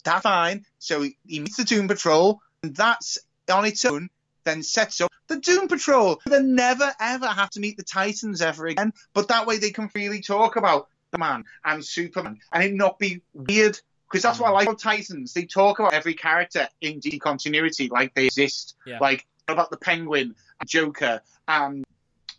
[0.05, 0.65] That's fine.
[0.79, 3.19] So he, he meets the Doom Patrol, and that's
[3.53, 4.09] on its own.
[4.45, 6.21] Then sets up the Doom Patrol.
[6.27, 8.93] They never ever have to meet the Titans ever again.
[9.15, 12.99] But that way they can freely talk about the man and Superman, and it not
[12.99, 13.81] be weird.
[14.13, 15.33] Because that's what I like about Titans.
[15.33, 18.77] They talk about every character in DC continuity like they exist.
[18.85, 18.99] Yeah.
[19.01, 21.85] Like about the Penguin, and Joker, and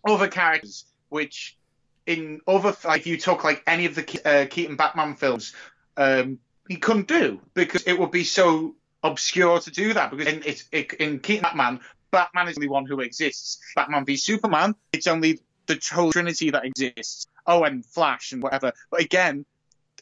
[0.08, 1.58] other characters, which
[2.06, 5.56] in other like if you took like any of the uh, Keaton Batman films,
[5.98, 10.12] um, he couldn't do because it would be so obscure to do that.
[10.12, 11.80] Because in it's it, in Keaton Batman,
[12.12, 13.60] Batman is the only one who exists.
[13.76, 17.26] Batman v Superman, it's only the whole trinity that exists.
[17.48, 18.74] Oh, and Flash and whatever.
[18.92, 19.46] But again,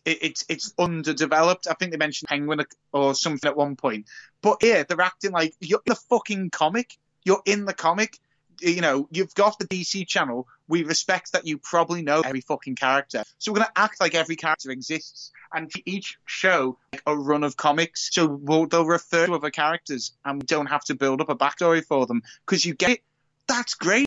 [0.05, 1.67] it, it's it's underdeveloped.
[1.69, 4.07] I think they mentioned Penguin or something at one point.
[4.41, 6.97] But here they're acting like you're the fucking comic.
[7.23, 8.19] You're in the comic.
[8.61, 10.47] You know, you've got the DC channel.
[10.67, 13.23] We respect that you probably know every fucking character.
[13.39, 17.57] So we're gonna act like every character exists, and each show like a run of
[17.57, 18.09] comics.
[18.11, 21.35] So we'll, they'll refer to other characters, and we don't have to build up a
[21.35, 23.03] backstory for them because you get it.
[23.47, 24.05] That's great.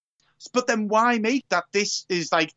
[0.52, 2.52] But then why make that this is like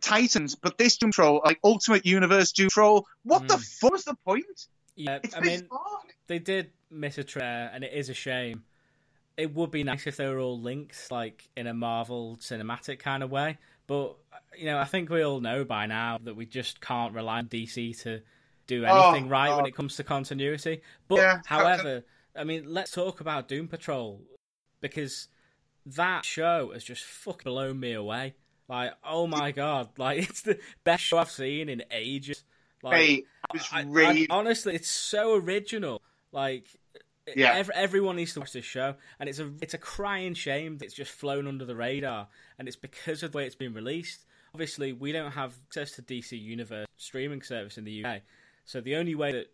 [0.00, 3.06] Titans, but this Doom Patrol, like Ultimate Universe Doom Patrol?
[3.24, 3.78] What the Mm.
[3.80, 4.68] fuck was the point?
[4.96, 6.00] Yeah, It's I mean, bizarre.
[6.26, 8.64] they did miss a trailer, and it is a shame.
[9.36, 13.22] It would be nice if they were all linked, like in a Marvel cinematic kind
[13.22, 13.58] of way.
[13.86, 14.16] But
[14.56, 17.46] you know, I think we all know by now that we just can't rely on
[17.48, 18.20] DC to
[18.66, 20.82] do Oh, anything right when it comes to continuity.
[21.08, 21.40] But Yeah.
[21.46, 22.04] however,
[22.36, 24.22] I mean, let's talk about Doom Patrol
[24.80, 25.28] because
[25.86, 28.34] that show has just fucking blown me away.
[28.68, 32.42] Like, oh my god, like it's the best show I've seen in ages.
[32.82, 36.00] Like, Hey, I was I- I- really honestly, it's so original.
[36.32, 36.66] Like,
[37.36, 37.54] Yeah.
[37.54, 40.86] ev- everyone needs to watch this show, and it's a it's a crying shame that
[40.86, 44.24] it's just flown under the radar, and it's because of the way it's been released.
[44.54, 48.22] Obviously, we don't have access to DC Universe streaming service in the UK,
[48.64, 49.52] so the only way that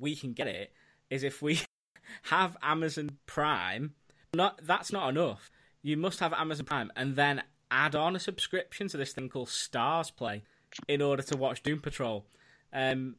[0.00, 0.72] we can get it
[1.10, 1.60] is if we
[2.24, 3.94] have Amazon Prime.
[4.34, 5.50] Not that's not enough.
[5.82, 9.48] You must have Amazon Prime and then add on a subscription to this thing called
[9.48, 10.42] StarzPlay
[10.86, 12.24] in order to watch Doom Patrol.
[12.72, 13.16] Um,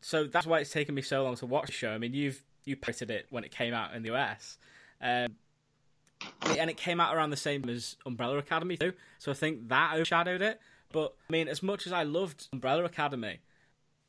[0.00, 1.90] so that's why it's taken me so long to watch the show.
[1.90, 4.58] I mean, you've you pirated it when it came out in the US,
[5.00, 5.34] um,
[6.58, 8.92] and it came out around the same as Umbrella Academy too.
[9.18, 10.60] So I think that overshadowed it.
[10.92, 13.40] But I mean, as much as I loved Umbrella Academy,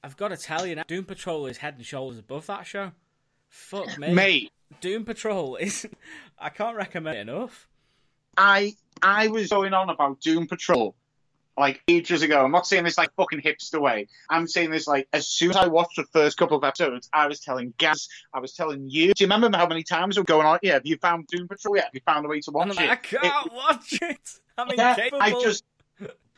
[0.04, 2.92] I've got to tell you now, Doom Patrol is head and shoulders above that show.
[3.50, 4.52] Fuck me, mate.
[4.82, 5.88] Doom Patrol is.
[6.40, 7.68] I can't recommend it enough.
[8.38, 10.96] I I was going on about Doom Patrol
[11.58, 12.44] like ages ago.
[12.44, 14.08] I'm not saying this like fucking hipster way.
[14.30, 17.28] I'm saying this like as soon as I watched the first couple of episodes, I
[17.28, 19.14] was telling Gaz, I was telling you.
[19.14, 20.60] Do you remember how many times we were going on?
[20.62, 21.86] Yeah, have you found Doom Patrol yet?
[21.86, 22.90] Have you found a way to watch like, it?
[22.90, 24.30] I can't watch it.
[24.58, 25.22] I'm Yeah, incapable.
[25.22, 25.64] I just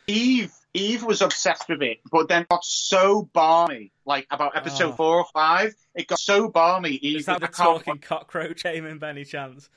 [0.08, 3.92] Eve Eve was obsessed with it, but then got so balmy.
[4.06, 4.96] Like about episode Oh.
[4.96, 6.92] four or five, it got so balmy.
[6.92, 9.70] Eve, Is that the talking cockroach aiming by any chance?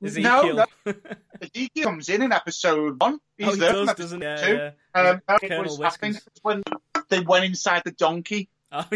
[0.00, 0.54] No, Ezekiel.
[0.84, 0.94] no.
[1.40, 3.18] Ezekiel comes in in episode one.
[3.38, 4.52] He's oh, he there does, from doesn't episode he?
[4.52, 4.56] two.
[4.58, 5.10] Yeah, yeah.
[5.10, 6.26] Um, it Colonel was, I think Whiskers.
[6.34, 6.62] it's when
[7.08, 8.48] they went inside the donkey.
[8.72, 8.84] Oh,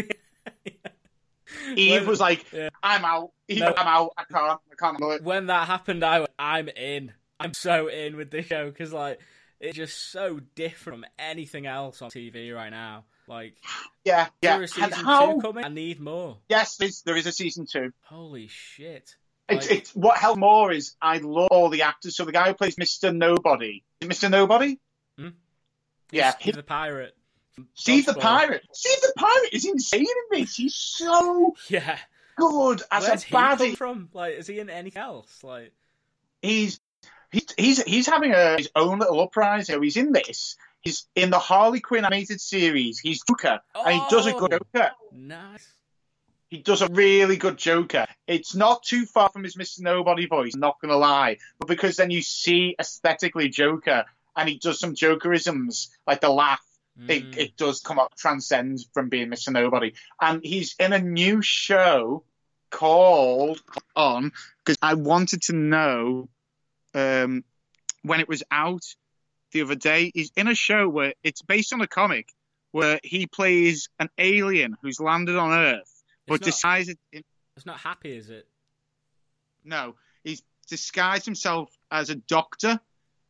[0.65, 0.71] yeah.
[1.75, 2.69] Eve When- was like, yeah.
[2.81, 3.31] "I'm out.
[3.47, 3.73] Eve, No.
[3.75, 4.11] I'm out.
[4.17, 4.59] I can't.
[4.71, 7.11] I can't do it." when that happened, I went, I'm in.
[7.39, 9.19] I'm so in with the show because like
[9.59, 13.05] it's just so different from anything else on TV right now.
[13.27, 13.55] Like,
[14.03, 14.53] Yeah, yeah.
[14.55, 15.33] there is And season how?
[15.35, 15.63] two coming.
[15.65, 16.37] I need more.
[16.49, 17.91] Yes, there's, there is a season two.
[18.03, 19.15] Holy shit!
[19.49, 22.15] It's, Like- it's what helped more is I love all the actors.
[22.15, 23.13] So the guy who plays Mr.
[23.15, 24.29] Nobody, is it Mr.
[24.29, 24.79] Nobody.
[25.17, 25.29] Hmm?
[26.11, 27.15] Yeah, Steve the pirate.
[27.73, 28.13] Steve the.
[28.13, 28.63] Pirate.
[28.73, 30.55] Steve the Pirate is insane in this.
[30.55, 31.97] He's so Yeah,
[32.37, 33.75] good as where's a baddie.
[33.77, 34.09] from?
[34.13, 35.43] Like, is he in anything else?
[35.43, 35.73] Like,
[36.41, 36.79] he's
[37.31, 39.75] he's he's he's having a, his own little uprising.
[39.75, 40.55] So he's in this.
[40.79, 42.97] He's in the Harley Quinn animated series.
[42.99, 44.57] He's Joker, and he does a good Oh.
[44.73, 44.91] Joker.
[45.13, 45.67] nice.
[46.51, 48.05] He does a really good Joker.
[48.27, 49.79] It's not too far from his Mr.
[49.79, 50.53] Nobody voice.
[50.53, 54.03] Not gonna lie, but because then you see aesthetically Joker,
[54.35, 56.61] and he does some Jokerisms like the laugh.
[56.99, 57.09] Mm.
[57.09, 59.53] It, it does come up transcend from being Mr.
[59.53, 62.25] Nobody, and he's in a new show
[62.69, 63.61] called
[63.95, 64.33] on
[64.63, 66.27] because I wanted to know
[66.93, 67.45] um,
[68.01, 68.83] when it was out
[69.53, 70.11] the other day.
[70.13, 72.27] He's in a show where it's based on a comic
[72.71, 77.25] where he plays an alien who's landed on Earth, but not- disguised it.
[77.57, 78.47] It's not happy, is it?
[79.63, 82.79] No, he's disguised himself as a doctor,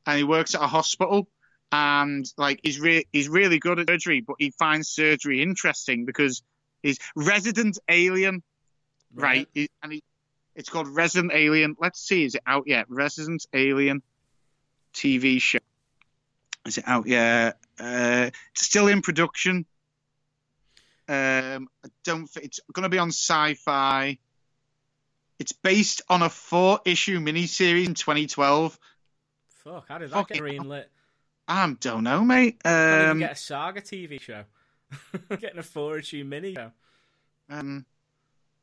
[0.06, 1.28] and he works at a hospital.
[1.74, 6.44] And like he's re- he's really good at surgery, but he finds surgery interesting because
[6.84, 8.44] he's resident alien.
[9.14, 9.48] right?
[9.56, 10.04] It- and it,
[10.56, 11.76] it's called Resident Alien.
[11.80, 12.86] Let's see, is it out yet?
[12.90, 14.02] Resident Alien
[14.94, 15.60] TV show.
[16.66, 17.58] Is it out yet?
[17.80, 19.66] Uh, it's still in production.
[21.12, 22.28] Um, I don't.
[22.28, 24.18] thi- It's going to be on Sci-Fi.
[25.40, 28.80] It's based on a four-issue miniseries in 2012.
[29.64, 30.86] Fuck, how did that Fucking get greenlit?
[31.48, 32.62] I don't know, mate.
[32.66, 34.44] Um, get a Saga TV show.
[35.40, 36.72] Getting a four issue mini show.
[37.50, 37.86] um,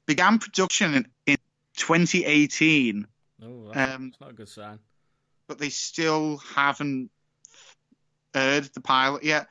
[0.06, 1.36] began production in, in
[1.76, 3.06] 2018.
[3.42, 4.78] Oh, that's, Um, not a good sign.
[5.48, 7.10] but they still haven't
[8.34, 9.48] aired the pilot yet.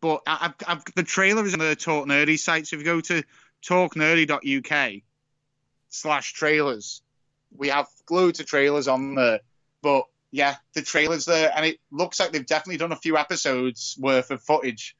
[0.00, 2.66] But I- I've, I've, the trailer is on the Talk Nerdy site.
[2.66, 3.22] So if you go to
[3.62, 5.02] talknerdy.uk
[5.88, 7.02] slash trailers,
[7.56, 9.40] we have loads of trailers on there.
[9.82, 13.96] But yeah, the trailer's there, and it looks like they've definitely done a few episodes
[13.98, 14.94] worth of footage.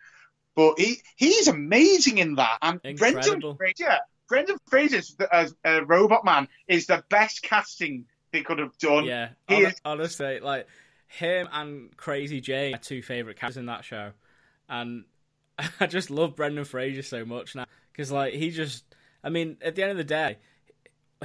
[0.57, 2.59] But he he's amazing in that.
[2.63, 3.57] And Brendan.
[3.57, 5.01] Fraser, Brendan Fraser
[5.33, 9.05] as uh, Robot Man is the best casting they could have done.
[9.05, 10.67] Yeah, he hon- is- honestly, like
[11.07, 14.11] him and Crazy Jane are two favorite characters in that show,
[14.71, 15.05] and
[15.81, 18.85] I just love Brendan Fraser so much now because like he just,
[19.23, 20.39] I mean, at the end of the day,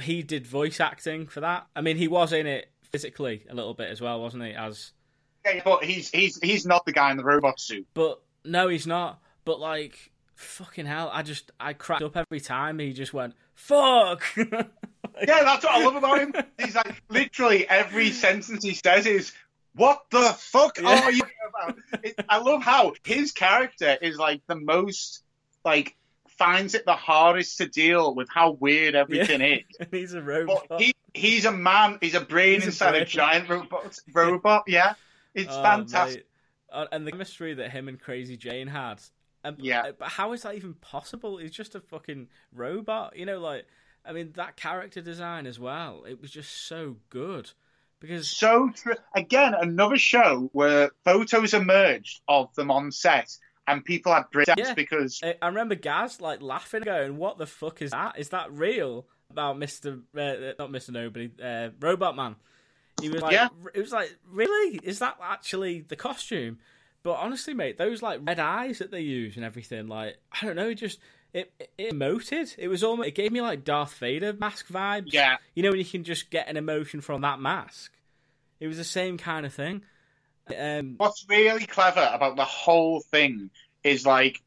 [0.02, 1.66] he did voice acting for that.
[1.74, 4.52] I mean, he was in it physically a little bit as well, wasn't he?
[4.52, 4.92] As
[5.46, 7.86] Yeah, but he's he's he's not the guy in the robot suit.
[7.94, 9.20] but no, he's not.
[9.44, 14.22] But like, fucking hell, I just I cracked up every time he just went fuck.
[15.26, 16.34] Yeah, that's what I love about him.
[16.58, 19.32] He's like literally every sentence he says is
[19.76, 21.04] "What the fuck Yeah.
[21.04, 25.22] are you about?" It, I love how his character is like the most
[25.64, 25.96] like
[26.28, 29.64] finds it the hardest to deal with how weird everything is.
[29.90, 30.66] he's a robot.
[30.68, 31.98] But he he's a man.
[32.00, 33.06] He's a brain He's inside a, brain.
[33.06, 33.98] giant robot.
[34.12, 34.94] Robot, yeah.
[35.34, 36.18] It's Oh, fantastic.
[36.18, 36.26] mate.
[36.72, 39.00] Uh, and the chemistry that him and Crazy Jane had.
[39.44, 39.82] Um, Yeah.
[39.82, 41.38] uh, But how is that even possible?
[41.38, 43.16] He's just a fucking robot.
[43.16, 43.66] You know, like,
[44.04, 46.04] I mean, that character design as well.
[46.04, 47.52] It was just so good.
[48.00, 48.94] Because, so true.
[49.14, 53.34] Again, another show where photos emerged of them on set,
[53.66, 54.74] and people had breakdowns Yeah.
[54.74, 58.18] because I remember Gaz, like, laughing, going, what the fuck is that?
[58.18, 59.06] Is that real?
[59.30, 59.98] About Mr.
[60.16, 60.90] Uh, not Mr.
[60.90, 62.36] Nobody, uh, Robot Man.
[63.00, 63.48] He was like, Yeah.
[63.74, 64.78] it was like, really?
[64.82, 66.58] Is that actually the costume?
[67.06, 70.56] But honestly, mate, those like red eyes that they use and everything, like I don't
[70.56, 70.98] know, it just
[71.32, 72.52] it it, it emoted.
[72.58, 75.12] It was almost it gave me like Darth Vader mask vibes.
[75.12, 75.36] Yeah.
[75.54, 77.92] you know when you can just get an emotion from that mask.
[78.58, 79.82] It was the same kind of thing.
[80.58, 83.50] Um, what's really clever about the whole thing
[83.84, 84.42] is like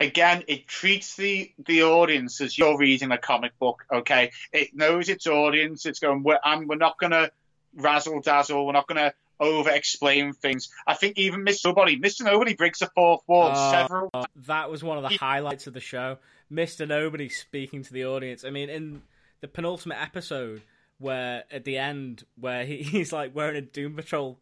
[0.00, 5.10] again it treats the the audience as you're reading a comic book okay it knows
[5.10, 7.30] its audience it's going we're, and we're not going to
[7.74, 12.24] razzle dazzle we're not going to over explain things i think even mr nobody mr
[12.24, 15.74] nobody breaks the fourth wall Oh, several oh, that was one of the highlights of
[15.74, 16.18] the show.
[16.50, 18.44] Mister Nobody speaking to the audience.
[18.44, 19.02] I mean, in
[19.40, 20.62] the penultimate episode,
[20.98, 24.38] where at the end, where he, he's like wearing a Doom Patrol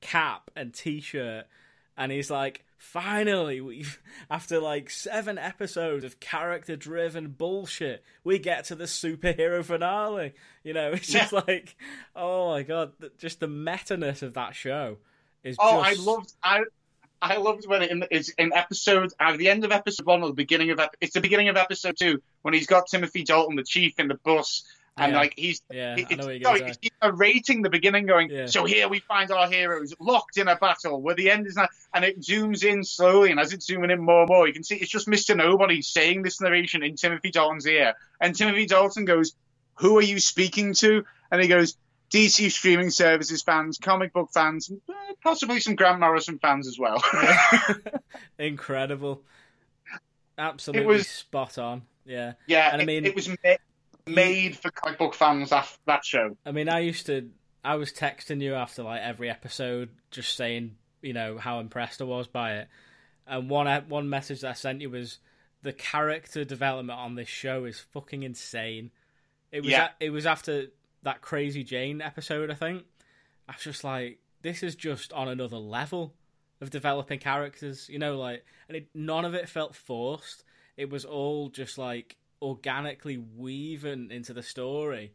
[0.00, 1.46] cap and T-shirt,
[2.00, 8.74] and he's like, "Finally, we've after like seven episodes of character-driven bullshit, we get to
[8.74, 10.32] the superhero finale."
[10.64, 11.76] You know, it's just like,
[12.16, 14.96] oh my god, just the meta-ness of that show
[15.44, 15.56] is.
[15.60, 16.00] oh just...
[16.00, 16.62] i loved i
[17.22, 20.34] I loved when it it's in episode at the end of episode one or the
[20.34, 23.98] beginning of it's the beginning of episode two when he's got Timothy Dalton the chief
[24.00, 24.64] in the bus
[25.00, 25.18] and Yeah.
[25.18, 28.46] like he's Yeah, It- I know you're no, he's narrating the beginning, going, Yeah.
[28.46, 31.68] "So here we find our heroes locked in a battle, where the end is now."
[31.94, 34.62] And it zooms in slowly, and as it's zooming in more and more, you can
[34.64, 39.04] see it's just Mister Nobody saying this narration in Timothy Dalton's ear, and Timothy Dalton
[39.04, 39.34] goes,
[39.76, 41.76] "Who are you speaking to?" And he goes,
[42.10, 47.02] "DC streaming services fans, comic book fans, eh, possibly some Grant Morrison fans as well."
[48.38, 49.22] Incredible.
[50.38, 51.82] Absolutely was- spot on.
[52.06, 52.32] Yeah.
[52.46, 53.28] yeah, And I mean- it, was
[54.06, 55.52] made for comic book fans.
[55.52, 56.36] after that show.
[56.46, 57.30] I mean, I used to.
[57.62, 62.04] I was texting you after like every episode, just saying, you know, how impressed I
[62.04, 62.68] was by it.
[63.26, 65.18] And one one message that I sent you was
[65.62, 68.90] the character development on this show is fucking insane.
[69.52, 69.90] It was Yeah.
[70.00, 70.68] a- it was after
[71.02, 72.84] that Crazy Jane episode, I think.
[73.48, 76.14] I was just like, this is just on another level
[76.62, 80.44] of developing characters, you know, like, and it, none of it felt forced.
[80.76, 85.12] It was all just like organically woven into the story.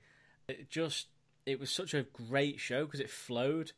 [0.48, 1.08] It just,
[1.46, 3.72] it was such a great show because it flowed.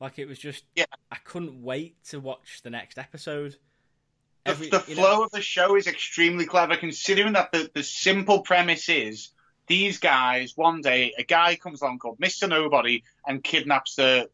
[0.00, 0.84] Like it was just, Yeah.
[1.10, 3.56] I couldn't wait to watch the next episode.
[4.44, 7.70] The, Every- the you know- flow of the show is extremely clever, considering that the,
[7.72, 9.30] the simple premise is
[9.68, 10.56] these guys.
[10.56, 14.28] One day, a guy comes along called Mister Nobody and kidnaps the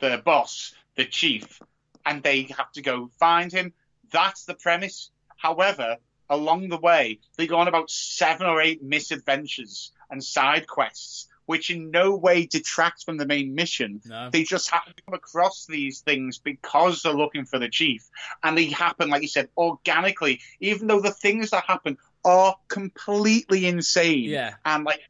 [0.00, 1.60] the boss, the chief,
[2.04, 3.72] and they have to go find him.
[4.12, 5.10] That's the premise.
[5.36, 5.96] However,
[6.30, 11.70] along the way, they go on about seven or eight misadventures and side quests, which
[11.70, 14.00] in no way detract from the main mission.
[14.04, 14.30] No.
[14.30, 18.08] They just happen to come across these things because they're looking for the chief.
[18.42, 23.66] And they happen, like you said, organically, even though the things that happen are completely
[23.66, 24.24] insane.
[24.24, 24.54] Yeah.
[24.64, 25.00] And like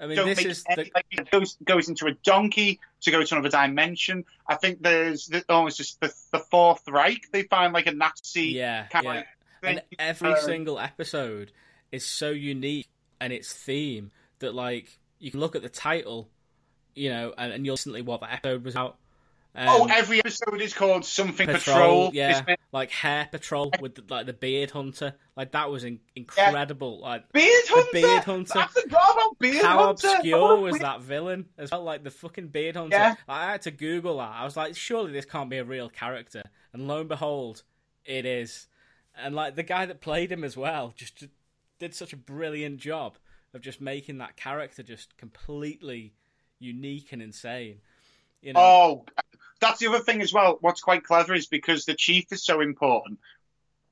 [0.00, 3.10] I mean, don't this is any, the, like it goes goes into a donkey to
[3.10, 4.24] go to another dimension.
[4.46, 7.30] I think there's the, almost just the, the fourth Reich.
[7.32, 9.14] They find like a Nazi yeah, kind yeah.
[9.18, 9.24] of
[9.62, 9.96] and thing.
[9.98, 11.52] every Uh, single episode
[11.92, 12.88] is so unique
[13.20, 16.28] and its theme that like you can look at the title,
[16.94, 18.96] you know, and, and you'll instantly what the episode was out.
[19.54, 22.10] Um, oh, every episode is called something patrol, patrol.
[22.12, 27.00] yeah, like hair patrol with the, like the beard hunter, like that was in, incredible.
[27.00, 27.88] Like Beard Hunter.
[27.92, 28.58] Beard Hunter.
[28.58, 30.08] I forgot about Beard how Hunter.
[30.08, 31.82] obscure was that villain as well?
[31.82, 32.96] Like the fucking beard hunter.
[32.96, 33.14] Yeah.
[33.26, 34.30] I had to Google that.
[34.32, 36.42] I was like, surely this can't be a real character.
[36.72, 37.62] And lo and behold,
[38.04, 38.68] it is.
[39.22, 41.26] And like the guy that played him as well, just
[41.78, 43.16] did such a brilliant job
[43.54, 46.12] of just making that character just completely
[46.58, 47.78] unique and insane.
[48.42, 49.04] You know, Oh,
[49.60, 50.58] that's the other thing as well.
[50.60, 53.18] What's quite clever is because the chief is so important.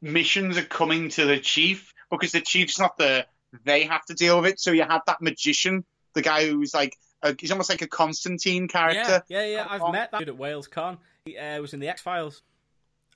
[0.01, 3.27] Missions are coming to the chief because the chief's not there.
[3.65, 4.61] They have to deal with it.
[4.61, 8.63] So you have that magician, the guy who's like, a, he's almost like a Constantine
[8.63, 9.23] yeah, character.
[9.29, 9.67] yeah, yeah.
[9.69, 9.93] I've on.
[9.93, 10.99] met that dude at Wales Con.
[11.25, 12.43] He uh, was in the X Files,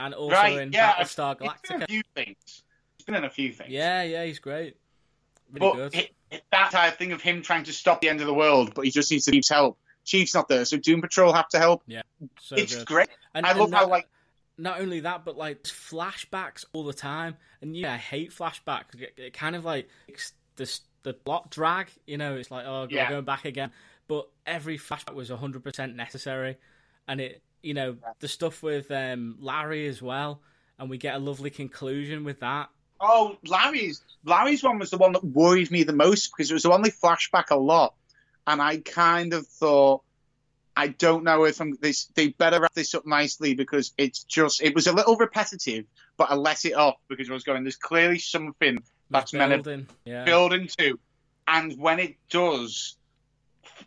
[0.00, 0.58] and also right?
[0.58, 1.84] in yeah, Battlestar He's been Galactica.
[1.84, 2.36] a few things.
[2.98, 3.70] He's been in a few things.
[3.70, 4.76] Yeah, yeah, he's great.
[5.52, 8.26] Really but it, it- that entire thing of him trying to stop the end of
[8.26, 9.78] the world, but he just needs the Chief's help.
[10.04, 11.82] Chief's not there, so Doom Patrol have to help.
[11.86, 12.02] Yeah,
[12.40, 12.86] so it's good.
[12.86, 13.08] great.
[13.34, 14.08] And, I and love how not, like
[14.56, 18.94] not only that, but like flashbacks all the time, and yeah, I hate flashbacks.
[19.00, 19.88] It, it kind of like
[20.56, 21.88] the the plot drag.
[22.06, 23.10] You know, it's like oh, Yeah.
[23.10, 23.72] going back again.
[24.08, 26.56] But every flashback was 100 percent necessary,
[27.08, 30.40] and it you know the stuff with um, Larry as well,
[30.78, 32.70] and we get a lovely conclusion with that.
[33.00, 36.62] Oh, Larry's Larry's one was the one that worried me the most because it was
[36.62, 37.94] the one they flashback a lot,
[38.46, 40.02] and I kind of thought,
[40.76, 42.06] I don't know if I'm this.
[42.14, 45.86] They better wrap this up nicely because it's just it was a little repetitive,
[46.16, 47.64] but I let it off because I was going.
[47.64, 50.24] There's clearly something that's meant building, yeah.
[50.24, 50.98] build into,
[51.48, 52.96] and when it does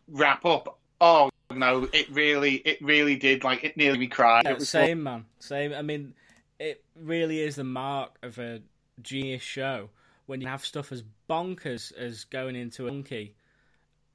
[0.08, 3.44] wrap up, oh no, it really, it really did.
[3.44, 4.42] Like it nearly made me cry.
[4.44, 5.74] Yeah, It was same man, same.
[5.74, 6.14] I mean,
[6.60, 8.62] it really is the mark of a
[9.02, 9.90] genius show
[10.26, 13.36] when you have stuff as bonkers as going into a monkey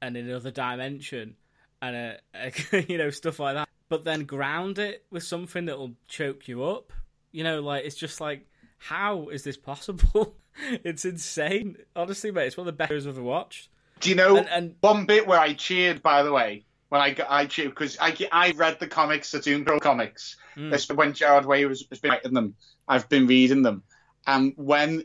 [0.00, 1.36] and another dimension
[1.82, 5.78] and a, a you know stuff like that, but then ground it with something that
[5.78, 6.92] will choke you up.
[7.32, 8.46] You know, like it's just like,
[8.78, 10.36] how is this possible?
[10.84, 11.76] it's insane.
[11.94, 13.68] Honestly, mate, it's one of the best shows I've ever watched.
[14.00, 16.02] Do you know And, and one bit where I cheered?
[16.02, 19.64] By the way, when I got I because I I read the comics, the Doom
[19.64, 20.36] Patrol comics.
[20.56, 20.96] Mm.
[20.96, 22.54] When Gerard Way was has been writing them.
[22.88, 23.82] I've been reading them,
[24.26, 25.04] and when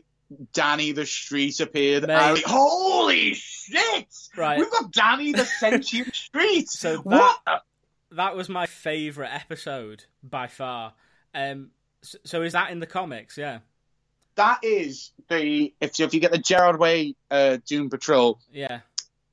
[0.52, 4.06] Danny the Street appeared, I was like, "Holy shit!
[4.36, 7.38] right, We've got Danny the Sentient Street." So that- what?
[7.46, 7.60] the-
[8.16, 10.94] that was my favorite episode by far.
[11.34, 11.70] Um,
[12.02, 13.36] so, so is that in the comics?
[13.36, 13.58] Yeah,
[14.36, 18.80] That is the if you, if you get the Gerard Way uh, Doom Patrol, yeah.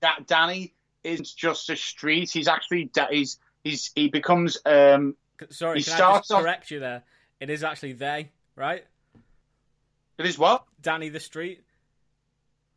[0.01, 0.73] that Danny
[1.03, 2.29] isn't just a street.
[2.31, 5.15] He's actually he's he's he becomes um
[5.49, 7.03] Sorry, He I starts just off- correct you there?
[7.39, 8.85] It is actually they, right?
[10.17, 11.63] it is what Danny the Street.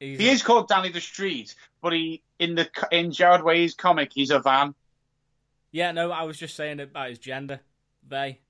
[0.00, 4.12] He's he is called Danny the Street, but he in the in Gerard Way's comic
[4.14, 4.74] he's a van.
[5.72, 7.60] Yeah, no, I was just saying about his gender.
[8.08, 8.40] They.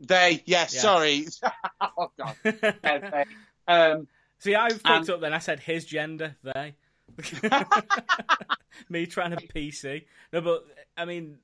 [0.00, 0.80] They yes, Yeah.
[0.80, 1.26] sorry.
[1.80, 2.36] oh god.
[3.66, 4.08] Um,
[4.38, 5.32] See, I fucked And- up then.
[5.34, 6.36] I said his gender.
[6.42, 6.74] They.
[8.88, 10.04] Me trying to PC.
[10.32, 10.64] No, but
[10.96, 11.38] I mean,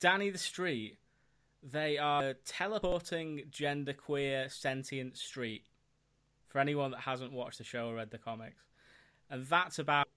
[0.00, 0.98] Danny the Street.
[1.62, 5.64] They are teleporting genderqueer sentient street.
[6.48, 8.62] For anyone that hasn't watched the show or read the comics,
[9.28, 10.08] and that's about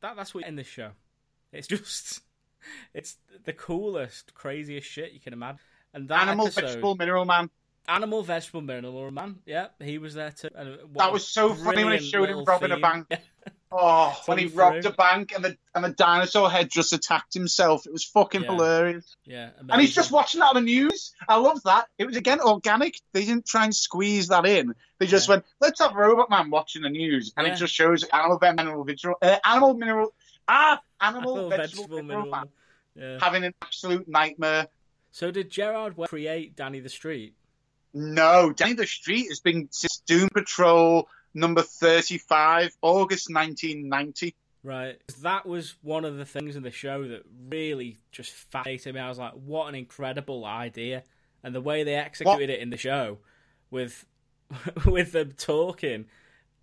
[0.00, 0.16] that.
[0.16, 0.90] That's what in this show.
[1.52, 2.20] It's just,
[2.94, 5.60] it's the coolest, craziest shit you can imagine.
[5.94, 7.50] And that Animal, episode, vegetable, mineral man.
[7.88, 9.36] Animal, vegetable, mineral man.
[9.46, 10.50] Yeah, he was there too.
[10.54, 12.82] And That was so funny when brilliant showed him robbing a theme.
[12.82, 13.06] bank.
[13.72, 14.90] Oh, when he robbed through.
[14.90, 17.86] a bank and the and the dinosaur head just attacked himself.
[17.86, 18.48] It was fucking Yeah.
[18.48, 19.16] hilarious.
[19.24, 21.12] Yeah, And he's just watching that on the news.
[21.28, 21.86] I love that.
[21.96, 23.00] It was again organic.
[23.12, 24.74] They didn't try and squeeze that in.
[24.98, 25.34] They just Yeah.
[25.36, 27.52] went, "Let's have Robot Man watching the news," and Yeah.
[27.52, 30.14] it just shows animal, mineral, vegetable, uh, animal, mineral,
[30.48, 32.48] ah, animal, Animal, vegetable, mineral, man
[32.96, 33.18] Yeah.
[33.20, 34.66] having an absolute nightmare.
[35.12, 37.34] So did Gerard create Danny the Street?
[37.94, 44.34] No, Danny the Street has been since Doom Patrol number thirty-five, August nineteen ninety.
[44.62, 45.00] Right.
[45.08, 49.00] 'Cause That was one of the things in the show that really just fascinated me.
[49.00, 51.02] I was like, what an incredible idea.
[51.42, 53.18] And the way they executed it in the show
[53.70, 54.04] with
[54.84, 56.06] with them talking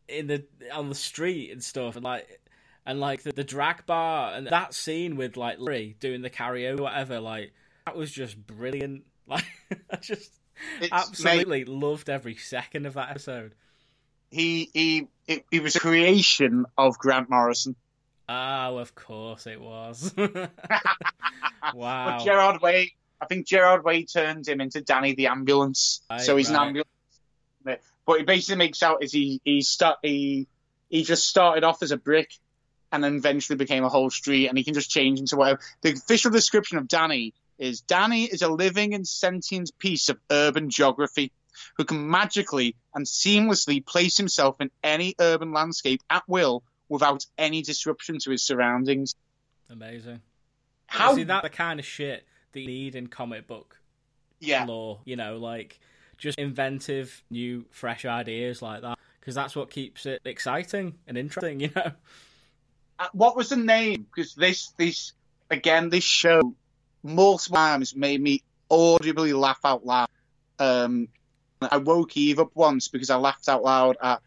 [0.08, 2.40] in the on the street and stuff, and like
[2.86, 6.80] and like the, the drag bar and that scene with like Larry doing the karaoke,
[6.80, 7.20] or whatever.
[7.20, 7.52] Like
[7.86, 9.04] that was just brilliant.
[9.30, 9.44] Like
[9.92, 10.32] I just
[10.82, 13.56] It's- absolutely loved every second of that episode.
[14.30, 17.76] He he it, it was a creation of Grant Morrison.
[18.30, 20.14] Oh, of course it was.
[20.18, 20.50] wow.
[21.74, 26.02] But Gerard Way, I think Gerard Way turned him into Danny the ambulance.
[26.10, 26.56] Right, so he's right.
[26.56, 26.90] an ambulance.
[28.06, 30.48] But he basically makes out is he he start he
[30.90, 32.32] he just started off as a brick
[32.92, 35.60] and then eventually became a whole street and he can just change into whatever.
[35.82, 40.70] The official description of Danny is Danny is a living and sentient piece of urban
[40.70, 41.34] geography
[41.78, 47.62] who can magically and seamlessly place himself in any urban landscape at will without any
[47.62, 49.16] disruption to his surroundings.
[49.70, 50.22] Amazing.
[50.88, 53.78] How See, that the kind of shit that you need in comic book
[54.40, 54.66] yeah.
[54.66, 55.80] lore, you know, like
[56.18, 61.60] just inventive, new, fresh ideas like that, because that's what keeps it exciting and interesting,
[61.62, 61.92] you know.
[63.00, 64.08] Uh, what was the name?
[64.14, 65.14] Because this, this
[65.52, 66.56] again, this show
[67.04, 70.10] multiple times made me audibly laugh out loud.
[70.60, 71.08] Um,
[71.62, 74.22] I woke Eve up once because I laughed out loud at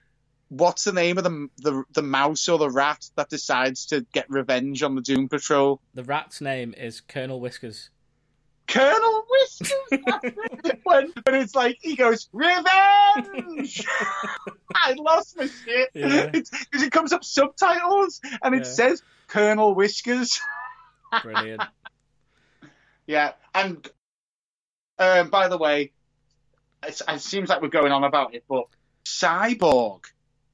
[0.49, 4.29] what's the name of the the the mouse or the rat that decides to get
[4.29, 5.81] revenge on the Doom Patrol?
[5.95, 7.91] The rat's name is Colonel Whiskers.
[8.67, 9.73] Colonel Whiskers.
[10.85, 13.85] when, when it's like he goes revenge.
[14.75, 16.27] I lost my shit Yeah.
[16.27, 18.71] because it comes up subtitles and it Yeah.
[18.71, 20.41] says Colonel Whiskers.
[21.23, 21.63] Brilliant.
[23.07, 23.89] Yeah, and
[25.01, 25.91] um, by the way,
[26.87, 28.65] it, it seems like we're going on about it, but
[29.05, 30.05] Cyborg.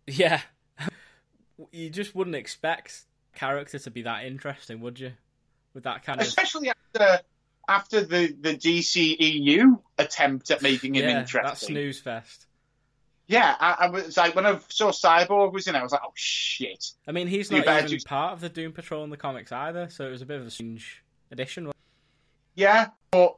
[0.07, 0.41] yeah.
[1.73, 5.13] You just wouldn't expect character to be that interesting, would you?
[5.73, 7.21] With that kind of especially after
[7.69, 12.47] after the the DCEU attempt at making him yeah, that snooze fest.
[13.27, 16.13] Yeah, I, I was like when I saw Cyborg was in, I was like, oh
[16.15, 16.93] shit.
[17.09, 20.07] I mean, he's not even part of the Doom Patrol in the comics either, so
[20.07, 21.73] it was a bit of a strange addition.
[22.55, 23.37] Yeah, but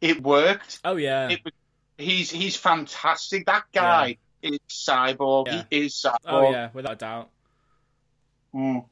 [0.00, 0.80] it worked.
[0.84, 1.54] Oh yeah, It was,
[1.98, 3.46] he's he's fantastic.
[3.46, 5.46] That guy is Cyborg.
[5.46, 5.62] Yeah.
[5.70, 6.16] He is Cyborg.
[6.26, 7.30] oh yeah, without a doubt.
[8.54, 8.84] Mm.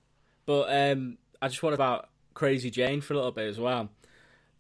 [0.47, 3.89] But um, I just want about Crazy Jane for a little bit as well.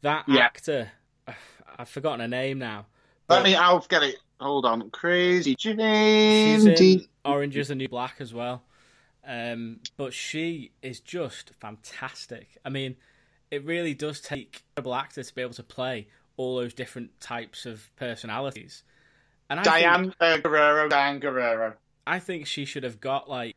[0.03, 0.43] That Yeah.
[0.45, 0.93] actor,
[1.78, 2.86] I've forgotten her name now.
[3.28, 3.55] Let but me.
[3.55, 4.16] I'll get it.
[4.40, 4.90] Hold on.
[4.90, 6.61] Crazy Jane.
[6.61, 8.62] She's in Orange is the New Black as well.
[9.24, 12.59] Um, but she is just fantastic.
[12.64, 12.97] I mean,
[13.53, 17.20] it really does take a incredible actor to be able to play all those different
[17.20, 18.84] types of personalities.
[19.50, 20.88] And I think, Diane uh, Guerrero.
[20.88, 21.76] Diane Guerrero.
[22.06, 23.56] I think she should have got like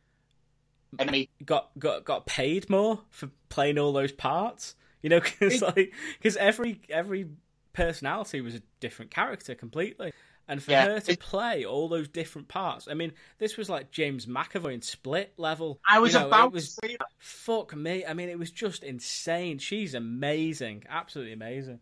[0.98, 1.30] Enemy.
[1.44, 4.74] got got got paid more for playing all those parts.
[5.02, 7.28] You know, because like because every every
[7.72, 10.12] personality was a different character completely,
[10.48, 12.88] and for Yeah, her to play all those different parts.
[12.90, 15.80] I mean, this was like James McAvoy in Split level.
[15.88, 17.08] I was You know, about it was to say that.
[17.18, 18.04] fuck me.
[18.06, 19.58] I mean, it was just insane.
[19.58, 21.80] She's amazing, absolutely amazing.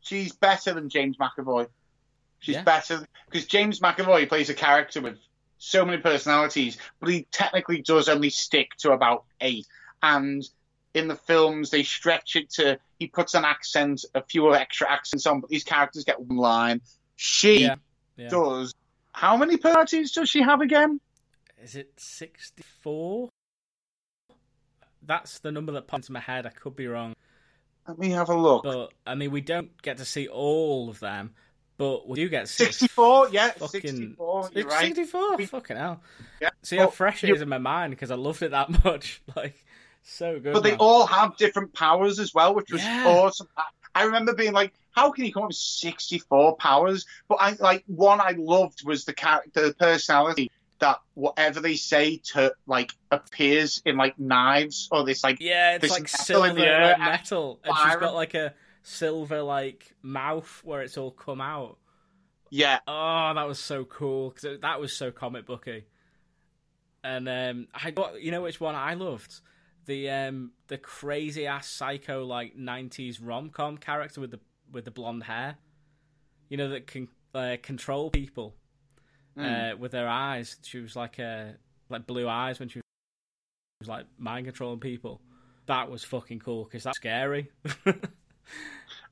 [0.00, 1.68] She's better than James McAvoy.
[2.40, 2.62] She's Yeah.
[2.62, 5.18] better because James McAvoy plays a character with
[5.58, 9.66] so many personalities, but he technically does only stick to about eight.
[10.02, 10.42] And
[10.94, 15.26] in the films, they stretch it to he puts an accent, a few extra accents
[15.26, 16.80] on, but these characters get one line.
[17.16, 17.76] She Yeah,
[18.16, 18.28] yeah.
[18.28, 18.74] does.
[19.12, 21.00] How many personalities does she have again?
[21.62, 23.28] Is it sixty four?
[25.02, 26.46] That's the number that popped into my head.
[26.46, 27.14] I could be wrong.
[27.88, 28.62] Let me have a look.
[28.64, 31.32] But I mean, we don't get to see all of them,
[31.76, 34.80] but we do get see 64, yeah, fucking 64, you're right.
[34.86, 36.00] 64, We- fucking hell.
[36.40, 36.50] Yeah.
[36.62, 39.22] See how fresh it is in my mind because I loved it that much.
[39.34, 39.54] Like,
[40.02, 40.52] so good.
[40.52, 40.78] But they man.
[40.80, 43.06] all have different powers as well, which was Yeah.
[43.06, 43.48] awesome.
[43.94, 47.82] I, remember being like, "How can you come up with sixty-four powers?" But I like
[47.86, 50.50] one I loved was the character, the personality
[50.80, 55.90] that whatever they say to like appears in like knives or this like Yeah, it's
[55.90, 56.82] like metal silver in the air.
[56.82, 61.40] like and metal, and she's got like a silver like mouth where it's all come
[61.40, 61.78] out.
[62.50, 65.84] yeah, Oh, that was so cool because that was so comic booky.
[67.02, 69.40] And um, I got you know which one I loved?
[69.86, 74.90] The um the crazy ass psycho like '90s rom com character with the with the
[74.90, 75.56] blonde hair,
[76.48, 78.54] you know that can uh, control people
[79.38, 80.56] uh, with her eyes.
[80.62, 81.44] She was like uh,
[81.88, 82.80] like blue eyes when she
[83.80, 85.20] was like mind controlling people.
[85.66, 87.50] That was fucking cool because that's scary.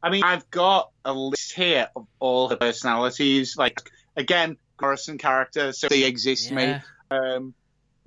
[0.03, 3.57] I mean, I've got a list here of all the personalities.
[3.57, 3.81] Like
[4.17, 6.81] again, Morrison characters, so they exist, mate.
[7.11, 7.19] yeah.
[7.19, 7.55] um,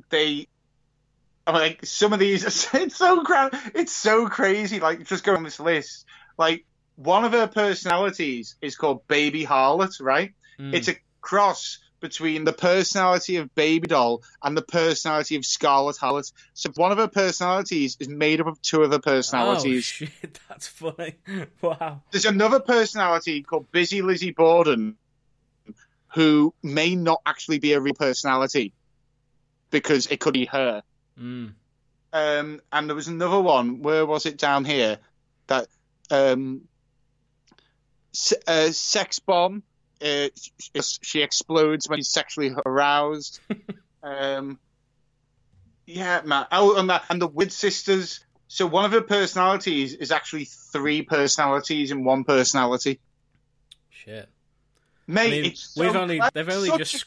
[0.09, 0.47] they
[1.47, 2.43] I'm like some of these
[2.74, 6.05] it's so cra- it's so crazy like just go on this list
[6.38, 6.66] like
[6.97, 10.74] one of her personalities is called baby harlot right Mm.
[10.76, 16.32] it's a cross between the personality of Baby Doll and the personality of Scarlet Harlot.
[16.54, 19.86] So one of her personalities is made up of two other Oh personalities.
[19.86, 20.10] shit,
[20.49, 21.16] that's funny.
[21.62, 22.02] Wow.
[22.12, 24.97] There's another personality called Busy Lizzie Borden
[26.14, 28.74] who may not actually be a real personality
[29.70, 30.84] because it could be her.
[31.18, 31.54] Mm.
[32.12, 33.82] Um, and there was another one.
[33.82, 34.97] Where was it down here?
[35.47, 35.68] That
[36.10, 36.64] um,
[38.12, 39.64] se- uh, sex bomb.
[40.04, 40.30] Uh,
[41.02, 43.39] she, explodes when she's sexually aroused.
[44.04, 44.60] um,
[45.86, 46.47] yeah, man.
[46.52, 48.24] Oh, and, that, and the Weird sisters.
[48.47, 52.99] So one of her personalities is actually three personalities in one personality.
[53.89, 54.30] Shit.
[55.08, 57.06] Mate, I mean, so we've only they've only just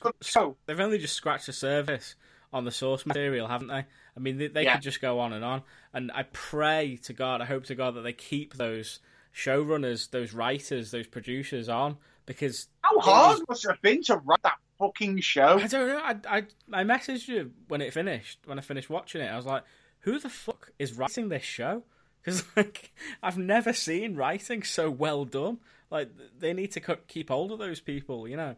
[0.67, 2.15] they've only just scratched the surface
[2.53, 3.85] on the source material, haven't they?
[4.17, 4.75] I mean, they, they Yeah.
[4.75, 5.63] could just go on and on.
[5.93, 9.01] And I pray to God, I hope to God that they keep those
[9.35, 11.97] showrunners, those writers, those producers on
[12.27, 15.59] because How hard was- must it have been to write that fucking show?
[15.59, 15.99] I don't know.
[15.99, 18.39] I, I I messaged you when it finished.
[18.45, 19.63] When I finished watching it, I was like,
[20.01, 21.83] "Who the fuck is writing this show?"
[22.25, 25.59] Because like I've never seen writing so well done.
[25.91, 26.09] Like
[26.39, 28.57] they need to keep hold of those people, you know.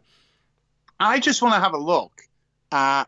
[0.99, 2.13] I just want to have a look
[2.71, 3.05] at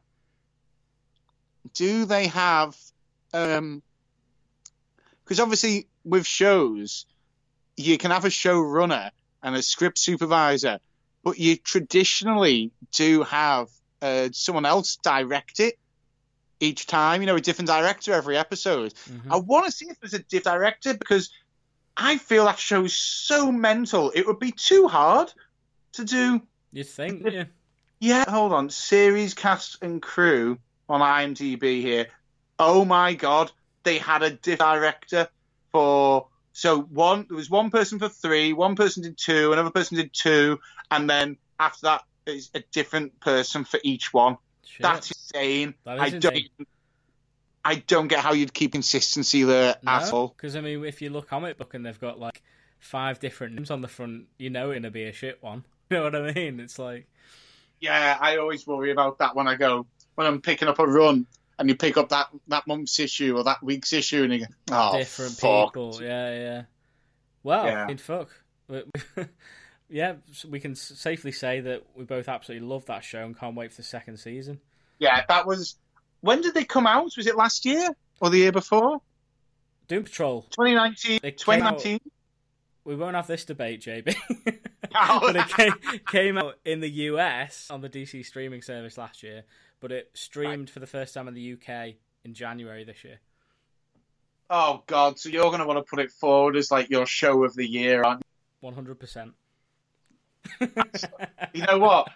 [1.74, 2.76] do they have
[3.34, 3.82] um
[5.24, 7.06] because obviously with shows
[7.78, 9.12] you can have a showrunner
[9.44, 10.80] and a script supervisor
[11.24, 13.68] but you traditionally do have
[14.02, 15.76] uh, someone else direct it
[16.60, 19.32] each time you know a different director every episode Mhm.
[19.32, 21.30] i want to see if there's a different director because
[21.98, 25.32] i feel that show's so mental it would be too hard
[25.94, 27.46] to do You'd think, yeah.
[28.00, 28.70] yeah, hold on.
[28.70, 32.06] Series cast and crew on IMDb here.
[32.60, 35.28] Oh my god, they had a diff director
[35.72, 39.98] for so one there was one person for three, one person did two, another person
[39.98, 40.60] did two,
[40.92, 44.38] and then after that is a different person for each one.
[44.66, 44.82] Shit.
[44.82, 45.74] That's insane.
[45.86, 46.44] That is I don't.
[47.66, 50.30] I don't get how you'd keep consistency there at all.
[50.30, 52.42] Because I mean, if you look comic book and they've got like
[52.80, 55.66] five different names on the front, you know it'll be a shit one.
[55.92, 56.60] You know what I mean?
[56.60, 57.08] It's like,
[57.80, 61.26] Yeah, I always worry about that when I go when I'm picking up a run
[61.60, 64.46] and you pick up that, that month's issue or that week's issue and you go,
[64.72, 65.74] oh, different fuck.
[65.74, 66.00] people.
[66.02, 66.62] Yeah, yeah.
[67.44, 67.84] Well, Yeah.
[67.84, 68.30] I mean, fuck.
[68.68, 68.84] We-
[69.90, 70.16] yeah,
[70.48, 73.78] we can safely say that we both absolutely love that show and can't wait for
[73.78, 74.60] the second season.
[75.00, 75.76] Yeah, that was.
[76.22, 77.12] When did they come out?
[77.16, 77.90] Was it last year
[78.20, 79.02] or the year before?
[79.88, 80.44] Doom Patrol.
[80.52, 81.20] 2019.
[81.22, 82.00] They came out- 2019.
[82.86, 84.16] We won't have this debate, JB.
[84.96, 85.20] Oh.
[85.22, 85.74] but it came,
[86.08, 89.44] came out in the US on the DC streaming service last year,
[89.80, 93.20] but it streamed for the first time in the UK in January this year.
[94.50, 95.20] Oh God!
[95.20, 97.68] So you're going to want to put it forward as like your show of the
[97.68, 98.26] year, aren't you?
[98.62, 99.34] One hundred percent.
[101.54, 101.64] you?
[101.68, 102.08] Know what?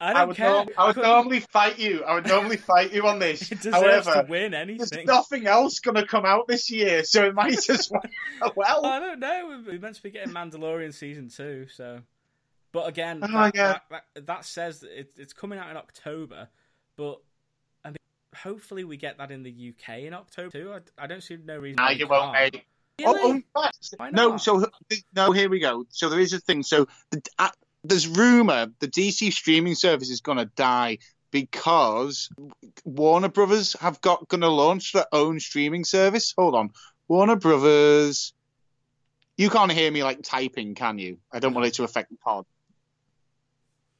[0.00, 0.50] I I don't would, care.
[0.50, 2.02] norm- I would normally fight you.
[2.02, 3.48] I would normally fight you on this.
[3.70, 7.68] However, to win there's nothing else going to come out this year, so it might
[7.70, 7.90] as
[8.40, 8.52] well.
[8.56, 9.62] well, I don't know.
[9.66, 12.00] We're meant to be getting Mandalorian season two, so.
[12.72, 13.78] But again, Oh, that, yeah.
[13.90, 16.48] that, that, that says that it, it's coming out in October.
[16.96, 17.20] But
[17.84, 17.96] I mean,
[18.36, 20.72] hopefully we get that in the UK in October too.
[20.72, 21.84] I, I don't see no reason.
[21.88, 22.32] we you won't.
[22.32, 22.62] mate.
[23.04, 23.44] Oh, Really?
[23.54, 24.36] oh, fact, no.
[24.36, 24.66] So
[25.14, 25.86] no, here we go.
[25.90, 26.62] So there is a thing.
[26.62, 27.48] So the, uh,
[27.84, 30.98] there's rumor the DC streaming service is going to die
[31.30, 32.28] because
[32.84, 36.34] Warner Brothers have got going to launch their own streaming service.
[36.36, 36.70] Hold on,
[37.08, 38.34] Warner Brothers.
[39.38, 41.18] You can't hear me like typing, can you?
[41.32, 42.44] I don't want it to affect the pod.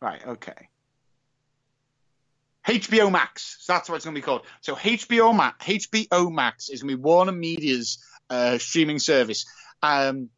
[0.01, 0.25] Right.
[0.25, 0.69] Okay.
[2.67, 3.59] HBO Max.
[3.61, 4.43] So that's what it's going to be called.
[4.61, 7.99] So HBO Max, HBO Max is going to be Warner Media's
[8.31, 9.47] uh, streaming service.
[9.83, 10.31] Um,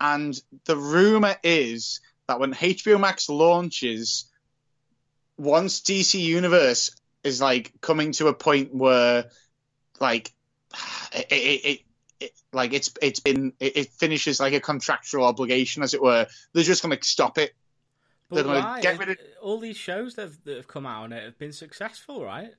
[0.00, 4.30] and the rumor is that when HBO Max launches,
[5.38, 9.30] once DC Universe is like coming to a point where,
[10.00, 10.32] like,
[11.14, 11.80] it, it,
[12.20, 16.26] it, like it's it's been it finishes like a contractual obligation, as it were.
[16.52, 17.52] They're just going to stop it.
[18.32, 18.80] But They're why?
[18.80, 21.38] get rid of- All these shows that have, that have come out on it have
[21.38, 22.54] been successful, right?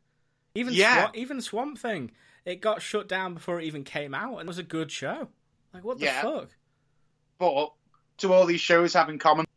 [0.55, 0.95] Even Yeah.
[1.03, 2.11] Swamp, even Swamp Thing,
[2.45, 5.29] it got shut down before it even came out, and it was a good show.
[5.73, 6.21] Like what the Yeah.
[6.21, 6.49] fuck?
[7.39, 7.71] But
[8.17, 9.47] do all these shows have in common?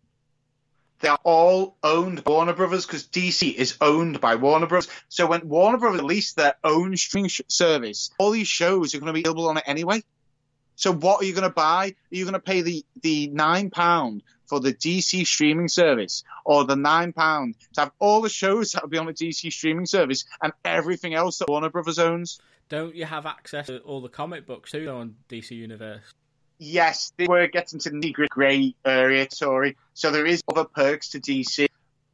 [1.00, 4.88] They are all owned by Warner Brothers because DC is owned by Warner Brothers.
[5.10, 9.08] So when Warner Brothers release their own streaming sh- service, all these shows are going
[9.08, 10.02] to be available on it anyway.
[10.76, 11.88] So what are you going to buy?
[11.88, 16.64] Are you going to pay the the nine pound for the DC streaming service, or
[16.64, 19.86] the nine pound to have all the shows that will be on the DC streaming
[19.86, 22.40] service and everything else that Warner Brothers owns?
[22.68, 26.02] Don't you have access to all the comic books too on DC Universe?
[26.58, 29.76] yes, they were getting to the grey area, sorry.
[29.94, 31.68] So there is other perks to DC,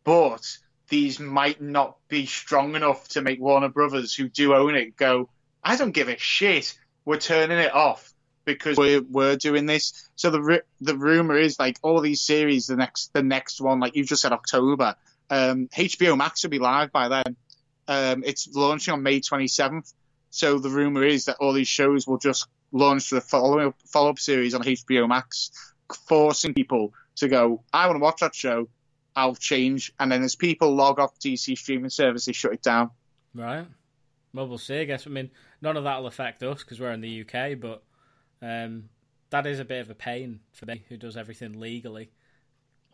[0.05, 0.59] but
[0.89, 5.29] these might not be strong enough to make Warner Brothers, who do own it, go,
[5.63, 6.75] I don't give a shit.
[7.05, 8.12] We're turning it off
[8.45, 10.11] because we're we're doing this.
[10.17, 13.97] So the the rumor is like all these series, the next the next one, like
[13.97, 14.97] you just said, October.
[15.31, 17.37] Um, HBO Max will be live by then.
[17.89, 19.93] Um, it's launching on May 27th.
[20.31, 24.19] So the rumor is that all these shows will just launch the follow follow up
[24.19, 25.51] series on HBO Max,
[26.09, 27.63] forcing people to go.
[27.73, 28.69] I want to watch that show.
[29.15, 32.91] I'll change, and then as people log off DC streaming service, they shut it down.
[33.35, 33.67] Right.
[34.33, 34.81] Well, we'll see.
[34.81, 35.07] I guess.
[35.07, 35.31] I mean,
[35.61, 37.83] none of that will affect us because we're in the UK, but
[38.43, 38.89] um,
[39.31, 42.11] that is a bit of a pain for me, who does everything legally.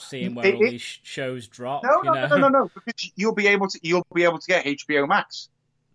[0.01, 3.11] Seeing where It- all it- these shows drop, No, you no, no, no, no, because
[3.17, 5.49] you'll be able to you'll be able to get HBO Max.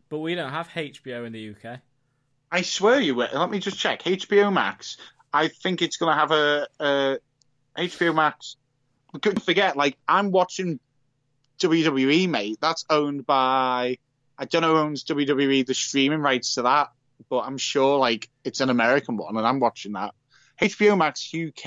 [0.09, 1.79] But we don't have HBO in the UK.
[2.51, 3.29] I swear you will.
[3.33, 4.03] Let me just check.
[4.03, 4.97] HBO Max.
[5.31, 7.17] I think it's going to have a, a
[7.77, 8.57] HBO Max.
[9.15, 10.79] I couldn't forget, like I'm watching
[11.59, 12.57] WWE, mate.
[12.61, 13.97] That's owned by
[14.37, 16.89] I don't know who owns WWE the streaming rights to that,
[17.29, 20.13] but I'm sure like it's an American one, and I'm watching that.
[20.61, 21.65] HBO Max UK.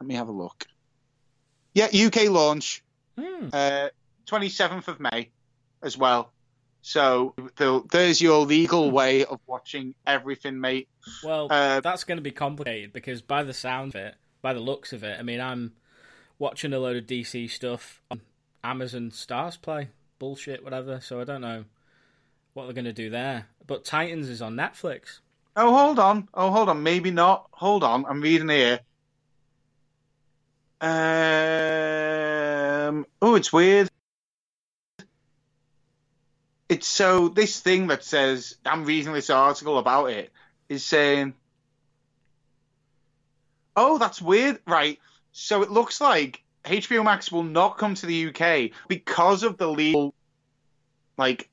[0.00, 0.66] Let me have a look.
[1.72, 2.82] Yeah, UK launch
[3.18, 3.48] Hmm.
[3.52, 3.88] uh,
[4.26, 5.30] 27th of May
[5.82, 6.32] as well.
[6.82, 7.34] So
[7.90, 10.88] there's your legal way of watching everything, mate.
[11.22, 14.60] Well, Uh, that's going to be complicated because by the sound of it, by the
[14.60, 15.74] looks of it, I mean, I'm
[16.38, 18.20] watching a load of DC stuff on
[18.62, 19.88] Amazon StarzPlay,
[20.18, 21.00] bullshit, whatever.
[21.00, 21.64] So I don't know
[22.54, 23.46] what they're going to do there.
[23.66, 25.20] But Titans is on Netflix.
[25.56, 26.28] Oh, hold on.
[26.32, 26.82] Oh, hold on.
[26.82, 27.46] Maybe not.
[27.52, 28.06] Hold on.
[28.06, 28.80] I'm reading here.
[30.80, 30.90] Um.
[33.22, 33.88] Oh, it's weird.
[36.68, 40.32] It's so this thing that says I'm reading this article about it
[40.68, 41.34] is saying,
[43.76, 44.98] "Oh, that's weird." Right.
[45.32, 49.68] So it looks like HBO Max will not come to the UK because of the
[49.68, 50.14] legal,
[51.16, 51.48] like,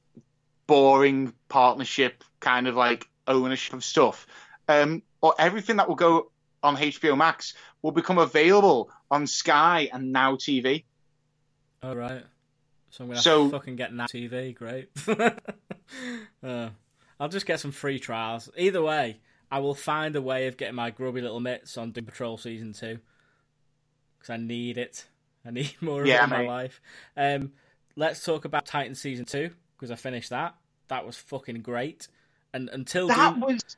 [0.71, 4.25] boring partnership kind of like ownership of stuff.
[4.69, 6.31] Um, or everything that will go
[6.63, 10.85] on HBO Max will become available on Sky and Now TV.
[11.83, 12.23] Oh, right.
[12.89, 14.55] So I'm going to So- fucking get Now TV.
[14.55, 14.87] Great.
[16.41, 16.69] uh,
[17.19, 18.49] I'll just get some free trials.
[18.57, 19.19] Either way,
[19.51, 22.71] I will find a way of getting my grubby little mitts on Doom Patrol Season
[22.71, 22.97] 2.
[24.19, 25.05] Because I need it.
[25.45, 26.79] I need more of Yeah, it in my life.
[27.17, 27.51] Um,
[27.97, 29.49] let's talk about Titan Season 2.
[29.77, 30.55] Because I finished that.
[30.91, 32.09] That was fucking great.
[32.53, 33.77] And until That Doom, was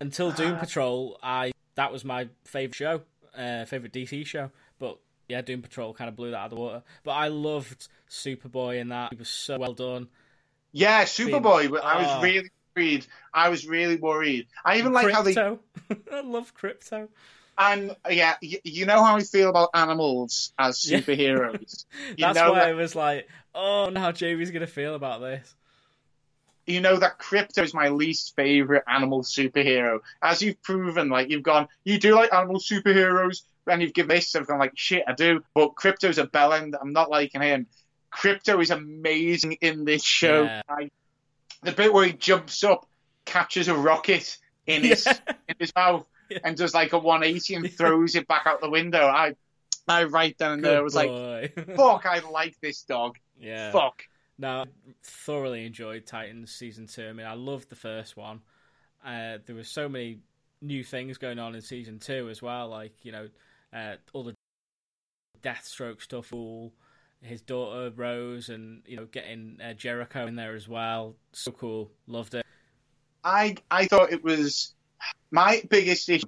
[0.00, 3.02] until Doom Patrol, I that was my favorite show,
[3.38, 4.50] uh, favorite DC show.
[4.80, 6.82] But yeah, Doom Patrol kind of blew that out of the water.
[7.04, 10.08] But I loved Superboy in that; he was so well done.
[10.72, 11.70] yeah, Superboy.
[11.70, 12.20] but I was Oh.
[12.20, 13.06] really worried.
[13.32, 14.48] I was really worried.
[14.64, 15.36] I even like how they.
[16.12, 17.08] I love Krypto.
[17.56, 18.34] I'm yeah.
[18.42, 21.84] You, you know how I feel about animals as superheroes.
[22.08, 25.54] You That's why that- I was like, oh, now Jamie's gonna feel about this.
[26.66, 30.00] You know that Krypto is my least favorite animal superhero.
[30.22, 34.34] As you've proven, like you've gone, you do like animal superheroes, and you've given this,
[34.34, 35.42] I've gone like, shit, I do.
[35.54, 36.74] But Krypto's a bellend.
[36.80, 37.66] I'm not liking him.
[38.10, 40.44] Crypto is amazing in this show.
[40.44, 40.62] Yeah.
[40.68, 40.90] I,
[41.62, 42.86] the bit where he jumps up,
[43.24, 44.36] catches a rocket
[44.66, 45.18] in his Yeah.
[45.48, 46.38] in his mouth, Yeah.
[46.44, 49.04] and does like a 180 and throws it back out the window.
[49.06, 49.34] I,
[49.88, 53.18] I right then and there was like, like, fuck, I like this dog.
[53.38, 53.70] yeah.
[53.72, 54.02] Fuck.
[54.38, 54.64] No, I
[55.02, 57.06] thoroughly enjoyed Titans season two.
[57.08, 58.40] I mean, I loved the first one.
[59.04, 60.18] Uh, there were so many
[60.60, 63.28] new things going on in season two as well, like you know,
[63.72, 64.34] uh, all the
[65.42, 66.72] Deathstroke stuff, all
[67.22, 71.14] his daughter Rose, and you know, getting uh, Jericho in there as well.
[71.32, 72.44] So cool, loved it.
[73.22, 74.74] I I thought it was
[75.30, 76.26] my biggest issue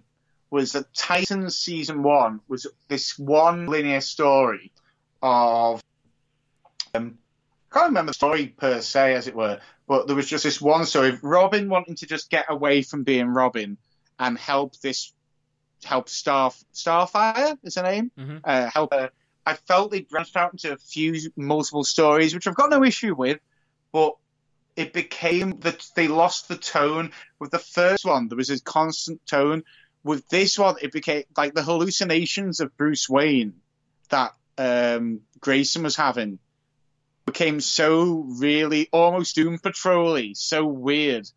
[0.50, 4.72] was that Titans season one was this one linear story
[5.22, 5.82] of
[6.94, 7.18] um,
[7.76, 10.86] can't remember the story per se as it were, but there was just this one
[10.86, 13.76] story of Robin wanting to just get away from being Robin
[14.18, 15.12] and help this
[15.84, 18.40] help Star Starfire is her name Mhm.
[18.44, 19.10] uh, help her.
[19.44, 23.14] I felt they branched out into a few multiple stories, which I've got no issue
[23.14, 23.40] with,
[23.92, 24.14] but
[24.74, 28.28] it became that they lost the tone with the first one.
[28.28, 29.64] There was a constant tone.
[30.02, 33.60] With this one, it became like the hallucinations of Bruce Wayne
[34.08, 36.38] that um, Grayson was having
[37.26, 41.28] became so really almost Doom Patrol-y, so weird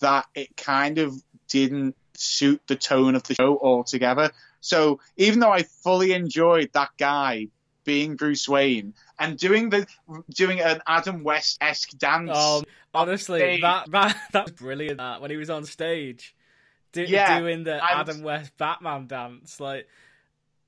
[0.00, 1.14] that it kind of
[1.48, 4.30] didn't suit the tone of the show altogether.
[4.60, 7.46] So even though I fully enjoyed that guy
[7.84, 9.86] being Bruce Wayne and doing the
[10.34, 12.62] doing an Adam West esque dance, Oh,
[12.92, 13.60] honestly, stage.
[13.62, 14.98] that that that was brilliant.
[14.98, 16.34] That when he was on stage,
[16.92, 19.88] do, Yeah, doing the I was- Adam West Batman dance, like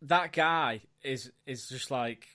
[0.02, 2.26] that guy is is just like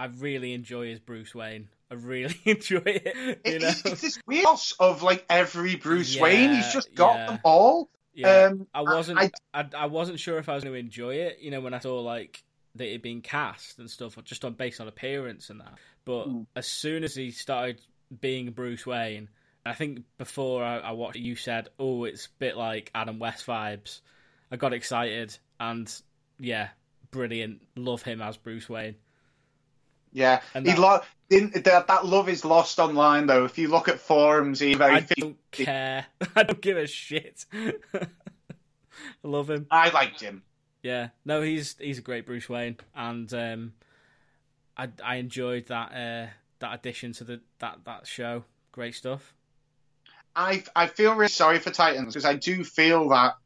[0.00, 1.68] I really enjoy his Bruce Wayne.
[1.90, 3.40] I really enjoy it.
[3.44, 3.68] You know?
[3.68, 4.46] it's, it's this weird
[4.78, 6.54] of like every Bruce Yeah, Wayne.
[6.54, 7.26] He's just got yeah.
[7.26, 7.90] them all.
[8.14, 9.18] Yeah, Um, I wasn't.
[9.20, 11.38] I- I, I, wasn't sure if I was going to enjoy it.
[11.40, 12.42] You know, when I saw like
[12.76, 15.74] that it had been cast and stuff, just on based on appearance and that.
[16.04, 16.46] But Mm.
[16.56, 17.80] as soon as he started
[18.20, 19.28] being Bruce Wayne,
[19.66, 23.18] I think before I, I watched, it, you said, "Oh, it's a bit like Adam
[23.18, 24.00] West vibes."
[24.50, 25.92] I got excited, and
[26.38, 26.68] yeah,
[27.10, 27.62] brilliant.
[27.76, 28.96] Love him as Bruce Wayne.
[30.12, 33.44] Yeah, And he that- lo- didn't, that that love is lost online though.
[33.44, 34.96] If you look at forums, he very.
[34.96, 36.06] I don't care.
[36.36, 37.44] I don't give a shit.
[37.54, 38.06] I
[39.22, 39.66] love him.
[39.70, 40.42] I liked him.
[40.82, 43.72] Yeah, no, he's he's a great Bruce Wayne, and um,
[44.76, 48.44] I I enjoyed that uh, that addition to the that that show.
[48.72, 49.34] Great stuff.
[50.34, 53.36] I I feel really sorry for Titans because I do feel that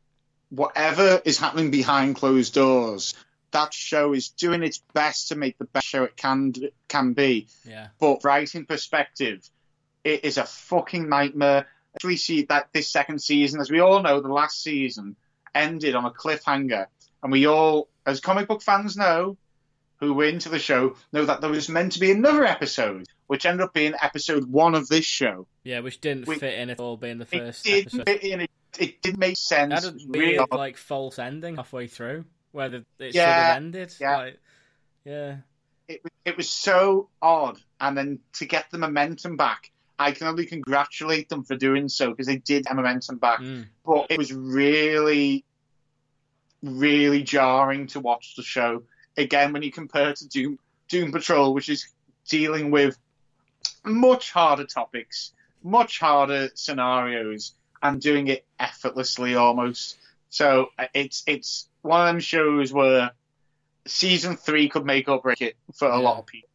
[0.51, 3.15] whatever is happening behind closed doors,
[3.55, 6.53] that show is doing its best to make the best show it can
[6.89, 7.49] can be.
[7.69, 9.49] Yeah, But writing perspective,
[10.05, 11.67] it is a fucking nightmare.
[12.05, 15.17] We see that this second season, as we all know, the last season
[15.55, 16.87] ended on a cliffhanger,
[17.23, 19.37] and we all, as comic book fans know,
[20.01, 23.47] who were into the show, know that there was meant to be another episode, which
[23.47, 25.47] ended up being episode one of this show.
[25.63, 28.07] yeah, which didn't We- fit in at all being the It first didn't episode.
[28.07, 28.41] fit in.
[28.43, 29.73] It, it didn't make It sense.
[29.73, 32.25] had a It was really weird like false ending halfway through,
[32.55, 33.93] where the, it should Yeah, have ended.
[34.01, 34.17] yeah.
[34.17, 34.41] Like,
[35.05, 35.37] yeah,
[35.89, 37.59] it, was- it was so odd.
[37.81, 42.11] And then to get the momentum back, I can only congratulate them for doing so
[42.11, 43.41] because they did have momentum back.
[43.41, 43.67] Mm.
[43.85, 45.45] But it was really,
[46.63, 48.85] really jarring to watch the show.
[49.17, 51.89] Again, when you compare it to Doom, Doom Patrol, which is
[52.29, 52.97] dealing with
[53.85, 55.33] much harder topics,
[55.63, 59.97] much harder scenarios, and doing it effortlessly almost.
[60.31, 63.11] So uh, it's it's one of them shows where
[63.87, 66.03] season three could make or break it for a Yeah.
[66.03, 66.49] lot of people.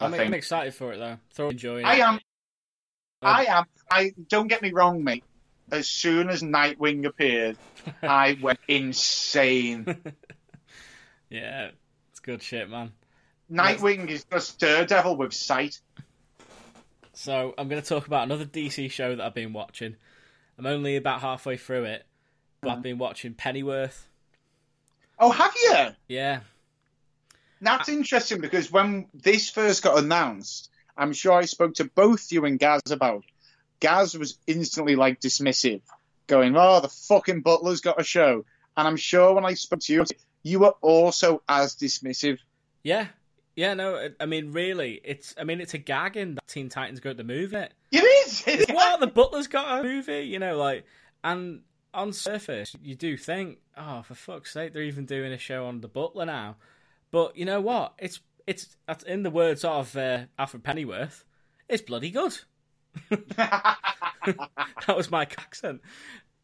[0.00, 0.22] I I'm, think.
[0.24, 1.18] I'm excited for it though.
[1.34, 1.88] Thoroughly enjoying it.
[1.88, 2.14] I am.
[2.16, 2.18] Uh,
[3.22, 3.64] I am.
[3.90, 5.24] I don't get me wrong, mate.
[5.72, 7.56] As soon as Nightwing appeared,
[8.02, 9.84] I went insane.
[11.30, 11.70] yeah,
[12.10, 12.92] it's good shit, man.
[13.50, 15.80] Nightwing is just Daredevil with sight.
[17.14, 19.96] So I'm going to talk about another DC show that I've been watching.
[20.58, 22.06] I'm only about halfway through it,
[22.60, 24.06] but I've been watching Pennyworth.
[25.18, 25.86] Oh, have you?
[26.08, 26.40] Yeah,
[27.60, 32.44] That's interesting because when this first got announced, I'm sure I spoke to both you
[32.44, 33.24] and Gaz about.
[33.80, 35.82] Gaz was instantly like dismissive,
[36.26, 38.44] going, "Oh, the fucking Butler's got a show,"
[38.76, 40.04] and I'm sure when I spoke to you,
[40.42, 42.38] you were also as dismissive.
[42.82, 43.08] yeah,
[43.54, 43.74] yeah.
[43.74, 45.34] No, I- I mean, really, it's.
[45.38, 47.66] I mean, it's a gag in that Teen Titans Go to the movie.
[47.90, 48.66] It is.
[48.74, 50.84] what the Butler's got a movie, you know, like,
[51.24, 51.60] and
[51.94, 55.80] on surface you do think, oh, for fuck's sake, they're even doing a show on
[55.80, 56.56] the Butler now.
[57.10, 57.94] But you know what?
[57.98, 58.76] It's it's
[59.06, 61.24] in the words of uh, Alfred Pennyworth.
[61.68, 62.38] It's bloody good.
[63.36, 63.76] that
[64.96, 65.80] was my accent.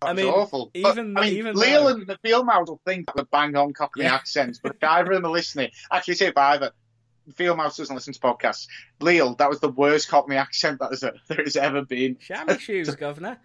[0.01, 0.70] I mean, awful.
[0.74, 3.24] even but, I mean, even Leo though- and the field mouse will think that we're
[3.24, 4.14] bang on Cockney Yeah.
[4.14, 6.72] accents, but if either of them are listening, actually say if either.
[7.36, 8.66] Field mouse doesn't listen to podcasts.
[9.01, 12.16] Leo, that was the worst Cockney accent that there has ever been.
[12.18, 13.38] Chamois shoes, governor.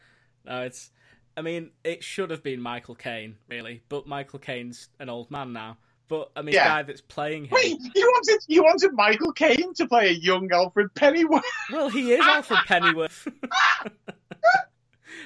[0.46, 0.90] No, it's.
[1.38, 5.54] I mean, it should have been Michael Caine, really, but Michael Caine's an old man
[5.54, 5.78] now.
[6.08, 6.64] But I mean, Yeah.
[6.64, 7.52] the guy that's playing him.
[7.52, 11.44] Wait, you wanted you wanted Michael Caine to play a young Alfred Pennyworth?
[11.72, 13.28] Well, he is Alfred Pennyworth.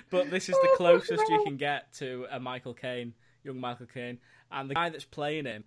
[0.09, 3.85] but this is the Oh, closest you can get to a Michael Caine, young Michael
[3.85, 4.19] Caine.
[4.51, 5.63] And the guy that's playing him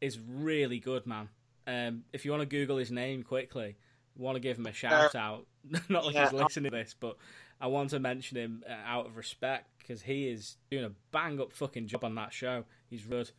[0.00, 1.28] is really good, man.
[1.66, 3.76] Um, if you want to Google his name quickly,
[4.16, 5.46] want to give him a shout out.
[5.88, 7.16] Not like he's listening to this, but
[7.60, 11.40] I want to mention him uh, out of respect because he is doing a bang
[11.40, 12.64] up fucking job on that show.
[12.88, 13.30] He's good.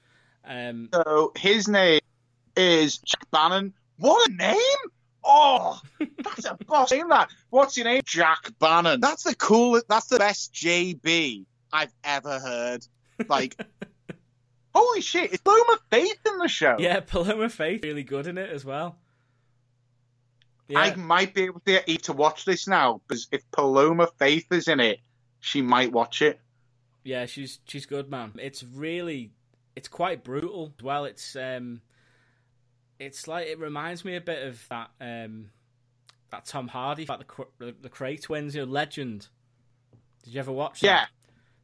[0.46, 2.00] Um, So his name
[2.56, 3.74] is Jack Bannon.
[3.98, 4.92] What a name!
[5.24, 5.80] Oh,
[6.24, 7.10] that's a boss name.
[7.10, 7.30] That.
[7.50, 8.02] What's your name?
[8.06, 9.00] Jack Bannon.
[9.02, 9.88] That's the coolest.
[9.90, 12.88] That's the best JB I've ever heard.
[13.28, 13.56] Like,
[14.74, 15.34] holy shit!
[15.34, 16.78] It's Paloma Faith in the show.
[16.80, 18.98] yeah, Paloma Faith really good in it as well.
[20.70, 20.80] Yeah.
[20.80, 24.68] I might be able to get to watch this now because if Paloma Faith is
[24.68, 25.00] in it,
[25.40, 26.40] she might watch it.
[27.04, 28.34] Yeah, she's she's good, man.
[28.38, 29.32] It's really
[29.76, 30.74] it's quite brutal.
[30.84, 31.82] Well, it's um
[33.00, 35.50] it's like it reminds me a bit of that um
[36.30, 39.28] that Tom Hardy, like the the, the Kray twins, you know, Legend.
[40.24, 40.88] Did you ever watch that?
[40.88, 41.06] Yeah.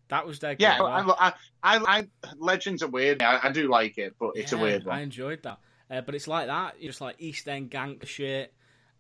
[0.08, 0.82] That was their Yeah.
[0.82, 1.34] I, I,
[1.64, 3.22] I, I, Legends are weird.
[3.22, 4.98] I, I do like it, but it's a weird one.
[4.98, 5.60] I enjoyed that.
[5.90, 8.54] Uh, but it's like that, You're just like East End gangster shit.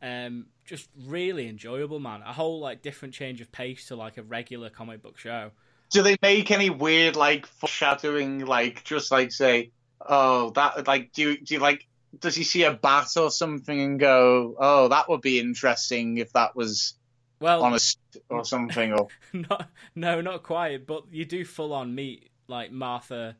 [0.06, 2.22] Um, just really enjoyable, man.
[2.22, 5.50] A whole like different change of pace to like a regular comic book show.
[5.90, 9.72] Do they make any weird like foreshadowing, like just like say,
[10.08, 11.88] oh that like do you do you like
[12.20, 16.32] does he see a bat or something and go, "Oh, that would be interesting if
[16.34, 16.94] that was
[17.40, 18.94] Well, on a st- or something"?
[18.94, 20.86] Or not, no, not quite.
[20.86, 23.36] But you do full on meet like Martha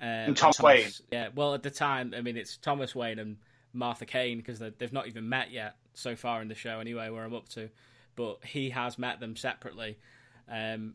[0.00, 0.92] um, and Thomas Thomas- Wayne.
[1.10, 3.38] Yeah, well, at the time, I mean, it's Thomas Wayne and
[3.72, 6.78] Martha Kane because they've not even met yet so far in the show.
[6.78, 7.70] Anyway, where I'm up to,
[8.14, 9.98] but he has met them separately.
[10.48, 10.94] Um,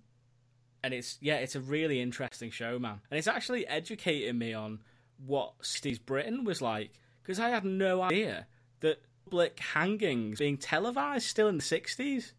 [0.83, 3.01] and it's yeah, it's a really interesting show, man.
[3.09, 4.79] And it's actually educating me on
[5.25, 6.91] what 60s Britain was like
[7.21, 8.47] because I had no idea
[8.79, 12.33] that public hangings being televised still in the 60s.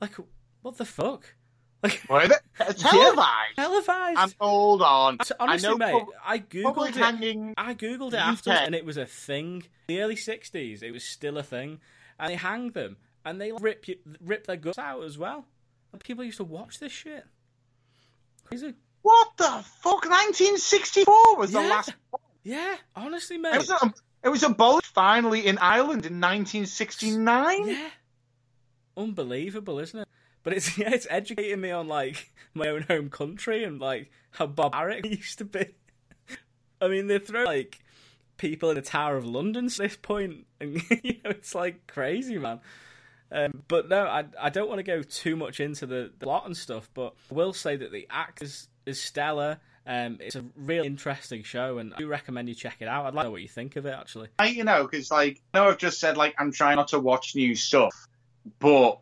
[0.00, 0.14] Like,
[0.62, 1.34] what the fuck?
[1.82, 2.34] Like, Were they
[2.74, 3.54] televised?
[3.56, 4.18] televised.
[4.18, 6.94] And hold on, So, honestly, I know mate, I googled it.
[6.96, 7.54] hanging.
[7.56, 9.62] I googled it after, and it was a thing.
[9.88, 11.80] In The early '60s, it was still a thing,
[12.18, 15.46] and they hanged them, and they rip you, rip their guts out as well.
[15.92, 17.24] And people used to watch this shit.
[18.44, 18.74] Crazy.
[19.02, 19.44] What the
[19.80, 20.04] fuck?
[20.04, 21.68] 1964 was the Yeah.
[21.68, 21.94] last.
[22.42, 23.54] Yeah, honestly, mate.
[23.54, 27.68] It was, a, it was abolished finally in Ireland in 1969.
[27.68, 27.88] Yeah,
[28.96, 30.07] unbelievable, isn't it?
[30.42, 34.46] But it's yeah, it's educating me on like my own home country and like how
[34.46, 35.66] barbaric it used to be.
[36.80, 37.80] I mean, they throw like
[38.36, 42.38] people in the Tower of London at this point, and you know it's like crazy,
[42.38, 42.60] man.
[43.30, 46.46] Um, but no, I I don't want to go too much into the, the plot
[46.46, 49.58] and stuff, but I will say that the act is, is stellar.
[49.86, 53.06] Um, it's a really interesting show, and I do recommend you check it out.
[53.06, 54.28] I'd like to know what you think of it, actually.
[54.38, 57.00] I, you know, because like I know I've just said like I'm trying not to
[57.00, 57.94] watch new stuff,
[58.58, 58.98] but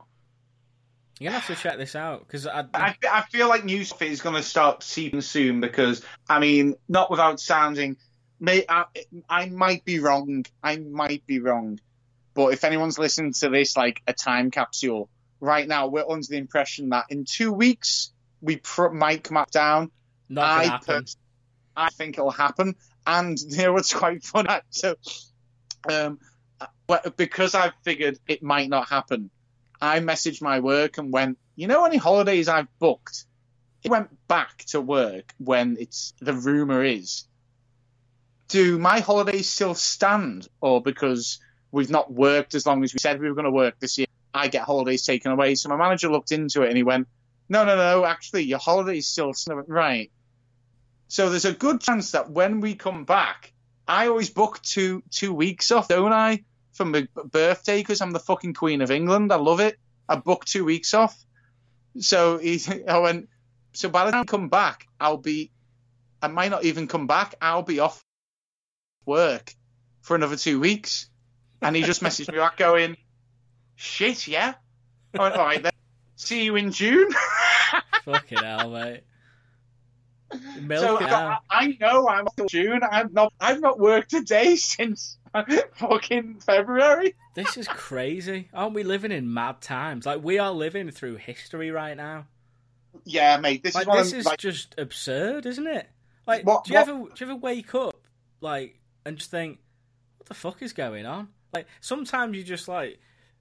[1.18, 4.02] You're gonna have to check this out because I, I, I feel like new stuff
[4.02, 7.96] is going to start seeping soon because I mean, not without sounding,
[8.38, 8.84] may I,
[9.28, 10.44] I might be wrong.
[10.62, 11.80] I might be wrong,
[12.34, 15.08] but if anyone's listening to this like a time capsule
[15.40, 18.12] right now, we're under the impression that in two weeks
[18.42, 19.90] we pr- might come up down.
[20.28, 21.02] not gonna I happen.
[21.02, 21.16] pers-
[21.78, 22.74] I think it'll happen,
[23.06, 24.50] and you know what's quite funny.
[24.68, 24.96] So,
[25.90, 26.18] um,
[26.88, 29.30] well, because I figured it might not happen,
[29.80, 33.24] I messaged my work and went, you know, any holidays I've booked.
[33.82, 37.26] It went back to work when it's the rumor is.
[38.48, 41.38] Do my holidays still stand, or because
[41.70, 44.06] we've not worked as long as we said we were going to work this year,
[44.32, 45.54] I get holidays taken away?
[45.54, 47.08] So my manager looked into it and he went,
[47.48, 49.64] no, no, no, actually, your holidays still stand.
[49.68, 50.10] Right.
[51.08, 53.52] So there's a good chance that when we come back,
[53.86, 56.44] I always book two two weeks off, don't I,
[56.76, 59.32] for my birthday because I'm the fucking Queen of England.
[59.32, 59.78] I love it.
[60.08, 61.16] I booked two weeks off.
[61.98, 63.28] So he, I went.
[63.72, 65.50] So by the time I come back, I'll be.
[66.22, 67.34] I might not even come back.
[67.40, 68.02] I'll be off
[69.04, 69.54] work
[70.02, 71.08] for another two weeks.
[71.62, 72.96] And he just messaged me back going,
[73.76, 74.54] "Shit, yeah."
[75.14, 75.72] I went, All right then.
[76.16, 77.08] See you in June.
[78.04, 79.02] Fucking hell, mate.
[80.62, 81.38] Milk So I.
[81.50, 82.80] I know I'm June.
[82.90, 85.18] I've not I've not worked a day since
[85.74, 87.14] fucking February.
[87.34, 88.48] This is crazy.
[88.54, 90.06] Aren't we living in mad times?
[90.06, 92.26] Like we are living through history right now.
[93.04, 93.62] Yeah, mate.
[93.62, 94.38] This Like is this I'm is like.
[94.38, 95.88] just absurd, isn't it?
[96.26, 98.06] Like, What- do you what- ever do you ever wake up
[98.40, 99.58] like and just think,
[100.18, 101.28] what the fuck is going on?
[101.52, 102.98] Like sometimes you just like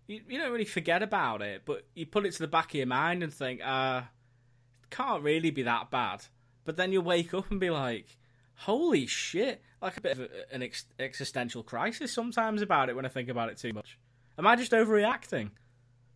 [0.07, 2.75] you, you don't really forget about it, but you put it to the back of
[2.75, 4.01] your mind and think, uh,
[4.91, 6.23] can't really be that bad.
[6.65, 8.17] But then you wake up and be like,
[8.55, 9.61] holy shit!
[9.81, 13.49] Like a bit of an ex- existential crisis sometimes about it when I think about
[13.49, 13.97] it too much.
[14.37, 15.51] Am I just overreacting?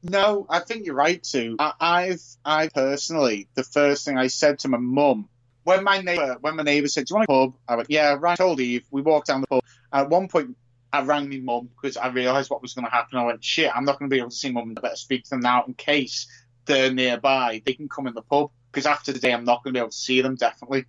[0.02, 1.56] No, I think you're right too.
[1.60, 5.30] I, I've I personally the first thing I said to my mum
[5.64, 8.18] when my neighbour when my neighbour said, "Do you want a pub?" I went, "Yeah."
[8.20, 8.38] Right.
[8.38, 8.86] Told Eve.
[8.90, 9.64] We walked down the pub.
[9.94, 10.58] At one point,
[10.92, 13.20] I rang my mum because I realised what was going to happen.
[13.20, 14.74] I went, "Shit, I'm not going to be able to see mum.
[14.78, 16.28] I better speak to them now in case
[16.66, 17.62] they're nearby.
[17.66, 19.82] They can come in the pub because after the day, I'm not going to be
[19.82, 20.86] able to see them definitely."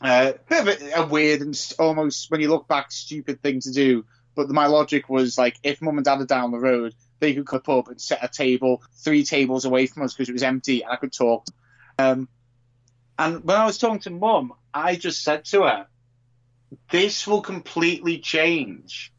[0.00, 3.70] Uh, bit of a, a weird and almost when you look back, stupid thing to
[3.70, 4.04] do.
[4.34, 7.46] But my logic was like, if mum and dad are down the road, they could
[7.46, 10.82] come up and set a table three tables away from us because it was empty
[10.82, 11.46] and I could talk.
[11.98, 12.28] Um,
[13.18, 15.86] and when I was talking to mum, I just said to her,
[16.90, 19.12] "This will completely change,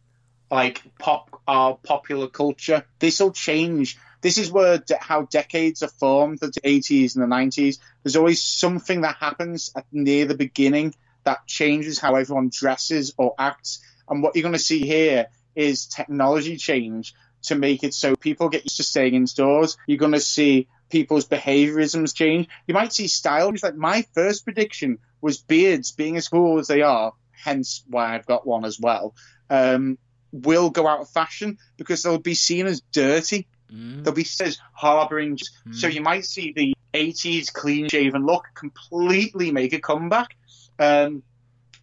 [0.52, 2.86] like pop our popular culture.
[3.00, 3.98] This will change.
[4.24, 6.40] This is where de- how decades are formed.
[6.40, 7.78] The 80s and the 90s.
[8.02, 10.96] There's always something that happens at near the beginning
[11.26, 13.80] that changes how everyone dresses or acts.
[14.10, 17.14] And what you're going to see here is technology change
[17.44, 19.78] to make it so people get used to staying indoors.
[19.86, 22.48] You're going to see people's behaviorisms change.
[22.66, 23.62] You might see styles.
[23.62, 28.26] Like my first prediction was beards being as cool as they are, hence why I've
[28.26, 29.16] got one as well,
[29.50, 29.98] um,
[30.32, 33.48] will go out of fashion because they'll be seen as dirty.
[33.74, 34.04] Mm.
[34.04, 35.40] They'll be says as harboring.
[35.72, 40.36] So you might see the 80s clean shaven look completely make a comeback.
[40.78, 41.24] Um,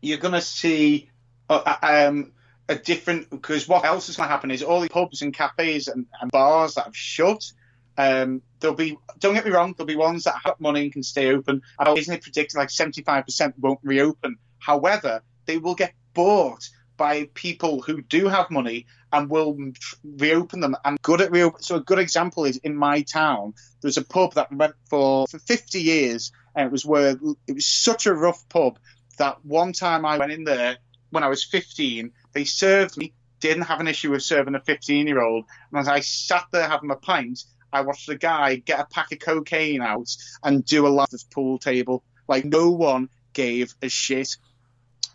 [0.00, 1.10] you're going to see
[1.48, 2.32] uh, uh, um,
[2.68, 5.88] a different because what else is going to happen is all the pubs and cafes
[5.88, 7.52] and, and bars that have shut.
[7.98, 11.02] Um, there'll be don't get me wrong, there'll be ones that have money and can
[11.02, 11.62] stay open.
[11.78, 14.36] And isn't it predicted like seventy five percent won't reopen?
[14.58, 16.68] However, they will get bought
[17.00, 19.56] by people who do have money and will
[20.04, 21.62] reopen them and good at reopen.
[21.62, 23.54] So a good example is in my town.
[23.80, 27.66] There's a pub that went for for 50 years, and it was where it was
[27.66, 28.78] such a rough pub
[29.16, 30.76] that one time I went in there
[31.08, 33.14] when I was 15, they served me.
[33.40, 36.68] Didn't have an issue with serving a 15 year old, and as I sat there
[36.68, 40.86] having a pint, I watched a guy get a pack of cocaine out and do
[40.86, 42.04] a lot of pool table.
[42.28, 44.36] Like no one gave a shit.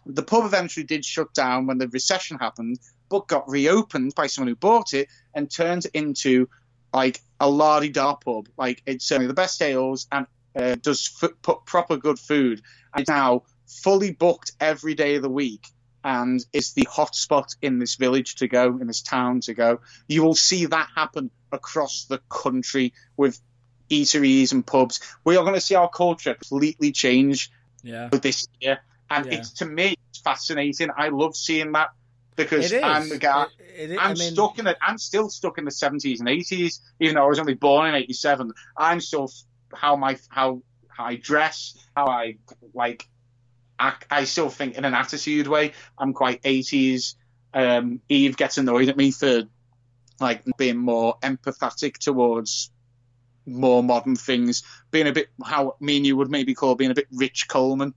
[0.05, 2.79] The pub eventually did shut down when the recession happened,
[3.09, 6.47] but got reopened by someone who bought it and turned into
[6.93, 8.47] like a lardy da pub.
[8.57, 12.61] Like it's certainly the best ales and uh, does f- put proper good food.
[12.93, 15.67] And it's now fully booked every day of the week
[16.03, 19.79] and is the hotspot in this village to go, in this town to go.
[20.07, 23.41] You will see that happen across the country with
[23.89, 24.99] eateries and pubs.
[25.23, 27.51] We are going to see our culture completely change
[27.83, 28.09] Yeah.
[28.09, 28.79] this year.
[29.09, 29.33] And Yeah.
[29.35, 30.89] it's to me, it's fascinating.
[30.97, 31.89] I love seeing that
[32.35, 33.45] because I'm the guy.
[33.77, 34.77] It- it- I'm I mean, stuck in it.
[34.81, 37.95] I'm still stuck in the 70s and 80s, even though I was only born in
[37.95, 38.51] 87.
[38.77, 39.31] I'm still
[39.73, 42.37] how my how how I dress, how I
[42.73, 43.07] like.
[43.77, 44.05] act.
[44.09, 45.73] I still think in an attitude way.
[45.97, 47.15] I'm quite 80s.
[47.53, 49.43] Um, Eve gets annoyed at me for
[50.21, 52.71] like being more empathetic towards
[53.45, 56.93] more modern things, being a bit how me and you would maybe call being a
[56.95, 57.93] bit Rich Coleman.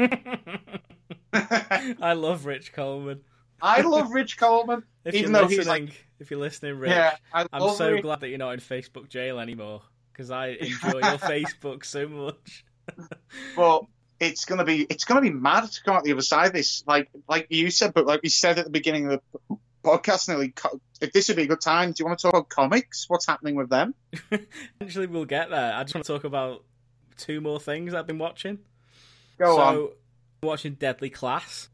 [1.32, 3.20] I love Rich Coleman.
[3.62, 6.90] I love Rich Coleman, If even you're though listening, he's like, if you're listening, Rich,
[6.92, 8.02] yeah, I I'm so Rich.
[8.02, 9.82] glad that you're not in Facebook jail anymore
[10.12, 12.64] because I enjoy your Facebook so much.
[13.56, 13.84] but
[14.18, 16.82] it's gonna be it's gonna be mad to come out the other side of this.
[16.86, 20.52] Like like you said, but like we said at the beginning of the podcast, nearly
[21.00, 21.92] if this would be a good time.
[21.92, 23.06] Do you want to talk about comics?
[23.08, 23.94] What's happening with them?
[24.80, 25.74] Eventually, we'll get there.
[25.74, 26.64] I just want to talk about
[27.16, 28.58] two more things I've been watching.
[29.40, 29.88] Go so, on.
[30.42, 31.70] watching Deadly Class.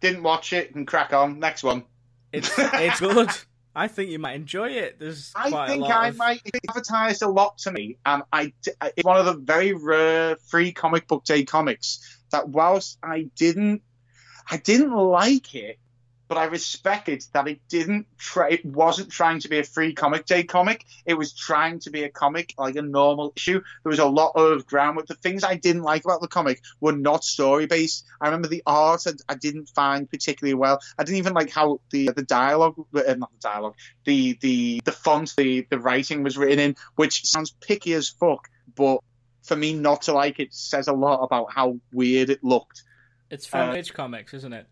[0.00, 1.40] Didn't watch it and crack on.
[1.40, 1.84] Next one.
[2.32, 3.30] It's it's good.
[3.74, 4.98] I think you might enjoy it.
[4.98, 6.16] There's I think I of...
[6.16, 6.42] might.
[6.44, 8.52] It advertised a lot to me, and I
[8.96, 13.82] it's one of the very rare free comic book day comics that whilst I didn't,
[14.50, 15.78] I didn't like it,
[16.28, 18.50] but I respected that it didn't try.
[18.50, 20.84] It wasn't trying to be a free comic day comic.
[21.04, 23.60] It was trying to be a comic like a normal issue.
[23.82, 25.00] There was a lot of ground.
[25.06, 28.04] The things I didn't like about the comic were not story based.
[28.20, 30.80] I remember the art I, I didn't find particularly well.
[30.98, 33.74] I didn't even like how the the dialogue, uh, not the dialogue,
[34.04, 38.48] the the the font, the the writing was written in, which sounds picky as fuck,
[38.74, 39.00] but
[39.42, 42.82] for me not to like it says a lot about how weird it looked.
[43.30, 44.66] It's from uh, Edge Comics, isn't it?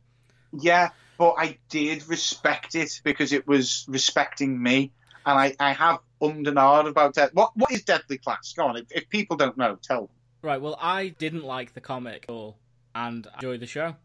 [0.53, 4.93] Yeah, but I did respect it because it was respecting me,
[5.25, 7.35] and I, I have ummed and ahed about that.
[7.35, 8.53] What what is Deadly Class?
[8.53, 10.17] Go on, if, if people don't know, tell them.
[10.43, 10.61] Right.
[10.61, 12.59] Well, I didn't like the comic at all,
[12.95, 13.97] and I enjoyed the show.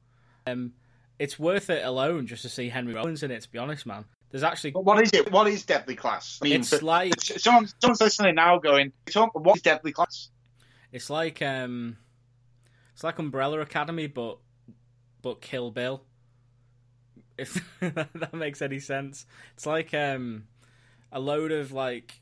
[0.47, 0.73] Um,
[1.17, 3.41] it's worth it alone just to see Henry Rollins in it.
[3.41, 5.31] To be honest, man, there's actually But what is it?
[5.31, 6.39] What is Deadly Class?
[6.41, 8.93] I mean, it's like someone, someone's listening now, going,
[9.33, 10.29] "What is Deadly Class?"
[10.91, 11.97] it's like um,
[12.93, 14.37] it's like Umbrella Academy, but
[15.21, 16.03] but Kill Bill.
[17.39, 20.43] If that makes any sense, it's like um,
[21.11, 22.19] a load of like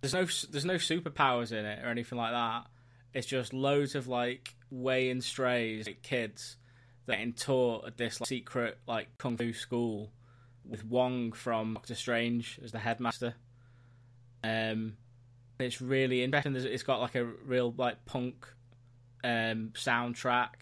[0.00, 2.66] there's no there's no superpowers in it or anything like that.
[3.14, 6.56] It's just loads of like weighing strays like kids
[7.06, 10.10] that getting taught at this like, secret like kung fu school
[10.68, 13.34] with Wong from Doctor Strange as the headmaster.
[14.42, 14.96] Um,
[15.58, 16.54] it's really interesting.
[16.56, 18.46] It's got like a real like punk
[19.24, 20.54] um, soundtrack,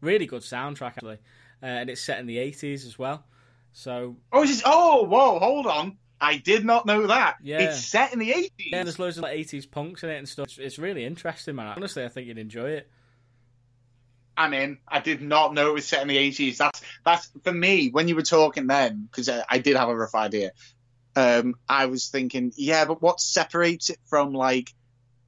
[0.00, 1.18] really good soundtrack actually,
[1.62, 3.24] uh, and it's set in the 80s as well.
[3.74, 5.98] So Oh, is oh, whoa, hold on.
[6.20, 7.36] I did not know that.
[7.42, 7.58] Yeah.
[7.58, 8.50] It's set in the 80s.
[8.58, 10.46] yeah, there's loads of like 80s punks in it and stuff.
[10.46, 11.74] It's, it's really interesting, man.
[11.76, 12.90] Honestly, I think you'd enjoy it.
[14.36, 14.78] I'm in.
[14.88, 16.56] I did not know it was set in the 80s.
[16.56, 17.90] That's that's for me.
[17.90, 20.52] When you were talking then, because I, I did have a rough idea.
[21.14, 24.72] Um, I was thinking, yeah, but what separates it from like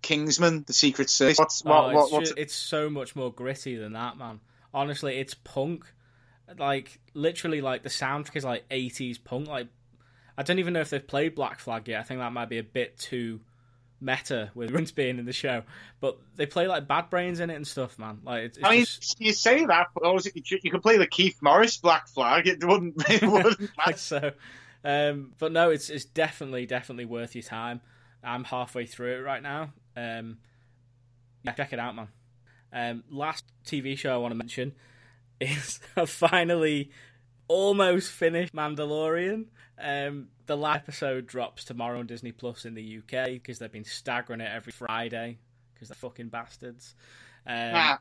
[0.02, 1.38] Kingsman, the Secret Service?
[1.38, 4.40] What's what, oh, what, it's, what's ju- it's so much more gritty than that, man.
[4.74, 5.84] Honestly, it's punk.
[6.58, 9.48] Like literally, like the soundtrack is like 80s punk.
[9.48, 9.68] Like
[10.38, 12.00] I don't even know if they've played Black Flag yet.
[12.00, 13.40] I think that might be a bit too
[14.00, 15.62] meta with Rollins being in the show.
[16.00, 18.20] But they play like Bad Brains in it and stuff, man.
[18.24, 20.98] Like it's, it's I mean, just you say that, but obviously you you could play
[20.98, 22.46] the Keith Morris Black Flag.
[22.46, 22.96] It wouldn't.
[23.10, 24.32] It wouldn't so.
[24.84, 27.80] Um, but no, it's it's definitely definitely worth your time.
[28.22, 29.72] I'm halfway through it right now.
[29.96, 30.38] Um,
[31.42, 32.08] yeah, check it out, man.
[32.72, 34.74] Um, last TV show I want to mention
[35.40, 36.90] is finally
[37.48, 39.46] almost finished Mandalorian.
[39.78, 43.84] Um, the last episode drops tomorrow on Disney Plus in the UK because they've been
[43.84, 45.38] staggering it every Friday
[45.74, 46.94] because they're fucking bastards.
[47.46, 47.98] Um, Ah.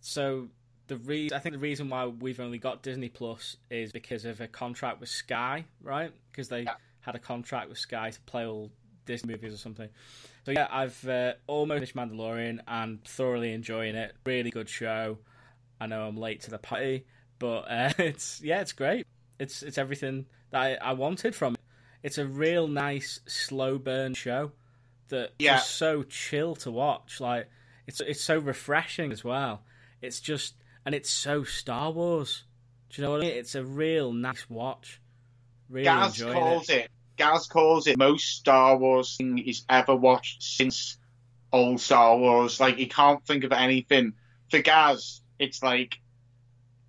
[0.00, 0.48] So
[0.88, 4.40] the re- I think the reason why we've only got Disney Plus is because of
[4.42, 6.12] a contract with Sky, right?
[6.30, 6.74] Because they Yeah.
[7.00, 8.70] had a contract with Sky to play all
[9.06, 9.88] Disney movies or something.
[10.44, 14.14] So yeah, I've uh, almost finished Mandalorian and thoroughly enjoying it.
[14.26, 15.18] Really good show.
[15.84, 17.04] I know I'm late to the party,
[17.38, 19.06] but uh, it's yeah, it's great.
[19.38, 21.60] It's it's everything that I, I wanted from it.
[22.02, 24.52] It's a real nice slow burn show
[25.08, 25.58] that Yeah.
[25.58, 27.20] is so chill to watch.
[27.20, 27.48] Like
[27.86, 29.62] it's it's so refreshing as well.
[30.00, 30.54] It's just
[30.86, 32.44] and it's so Star Wars.
[32.90, 33.36] Do you know what I mean?
[33.36, 35.00] It's a real nice watch.
[35.68, 36.76] Really Gaz calls it.
[36.84, 36.90] it.
[37.16, 40.96] Gaz calls it most Star Wars thing he's ever watched since
[41.52, 42.58] old Star Wars.
[42.58, 44.14] Like he can't think of anything.
[44.50, 45.98] For Gaz, it's like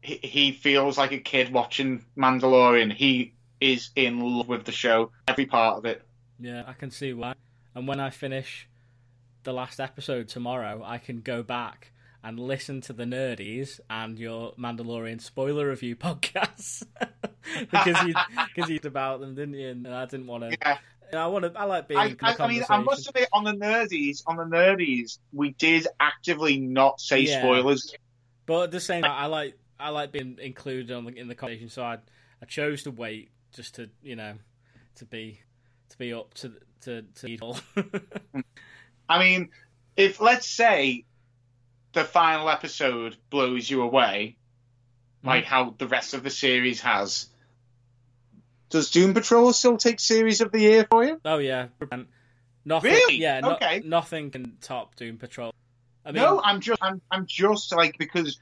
[0.01, 2.91] he, he feels like a kid watching Mandalorian.
[2.93, 6.01] He is in love with the show, every part of it.
[6.39, 7.33] Yeah, I can see why.
[7.73, 8.67] And when I finish
[9.43, 11.91] the last episode tomorrow, I can go back
[12.23, 16.83] and listen to the nerdies and your Mandalorian spoiler review podcast
[17.71, 18.13] because you
[18.55, 19.69] because you about them, didn't you?
[19.69, 20.57] And I didn't want to.
[20.61, 20.77] Yeah.
[21.13, 21.59] I want to.
[21.59, 24.23] I like being I, in the I, I mean, I must admit, on the nerdies,
[24.25, 27.39] on the nerdies, we did actively not say Yeah.
[27.39, 27.93] spoilers.
[28.45, 31.35] But at the same time, I like I like being included on the, in the
[31.35, 31.97] conversation, so I
[32.41, 34.35] I chose to wait just to you know
[34.95, 35.39] to be
[35.89, 37.57] to be up to to to it all.
[39.09, 39.49] I mean,
[39.95, 41.05] if let's say
[41.93, 44.37] the final episode blows you away,
[45.21, 45.27] hmm.
[45.27, 47.27] like how the rest of the series has,
[48.69, 51.19] does Doom Patrol still take series of the year for you?
[51.25, 51.67] oh yeah,
[52.63, 52.91] nothing.
[52.91, 53.15] Really?
[53.17, 53.81] Yeah, no- Okay.
[53.85, 55.54] nothing can top Doom Patrol.
[56.05, 58.39] I mean, no, I'm just, I'm, I'm just like because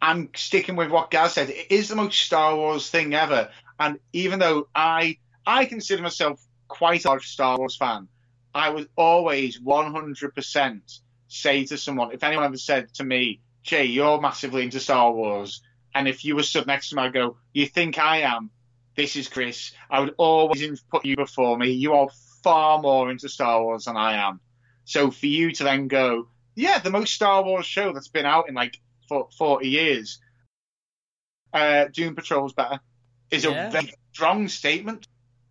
[0.00, 1.50] I'm sticking with what Gaz said.
[1.50, 6.40] It is the most Star Wars thing ever, and even though I, I consider myself
[6.68, 8.08] quite a large Star Wars fan,
[8.54, 14.20] I would always 100% say to someone, if anyone ever said to me, Jay, you're
[14.20, 15.62] massively into Star Wars,
[15.94, 18.50] and if you were stood next to me, I'd go, you think I am?
[18.94, 19.72] This is Chris.
[19.90, 21.70] I would always put you before me.
[21.70, 22.08] You are
[22.42, 24.40] far more into Star Wars than I am.
[24.84, 28.48] So for you to then go, yeah, the most Star Wars show that's been out
[28.48, 30.20] in like for 40 years,
[31.52, 32.80] uh, Doom Patrol's better,
[33.30, 33.68] is Yeah.
[33.68, 35.06] a very strong statement.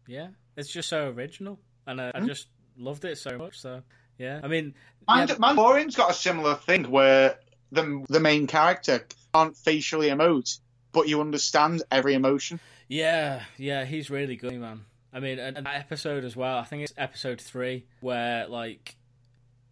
[0.08, 2.28] yeah, it's just so original, and I, I Hmm?
[2.28, 3.60] just loved it so much.
[3.60, 3.84] So
[4.18, 4.74] yeah, I mean,
[5.08, 7.40] Mind- yeah, Mandalorian's got a similar thing where
[7.72, 10.60] the the main character can't facially emote,
[10.92, 12.60] but you understand every emotion.
[12.90, 14.86] Yeah, yeah, he's really good, man.
[15.14, 16.58] I mean, that episode as well.
[16.58, 18.96] I think it's episode three where like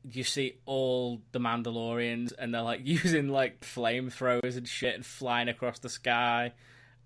[0.03, 5.49] you see all the Mandalorians and they're like using like flamethrowers and shit and flying
[5.49, 6.53] across the sky.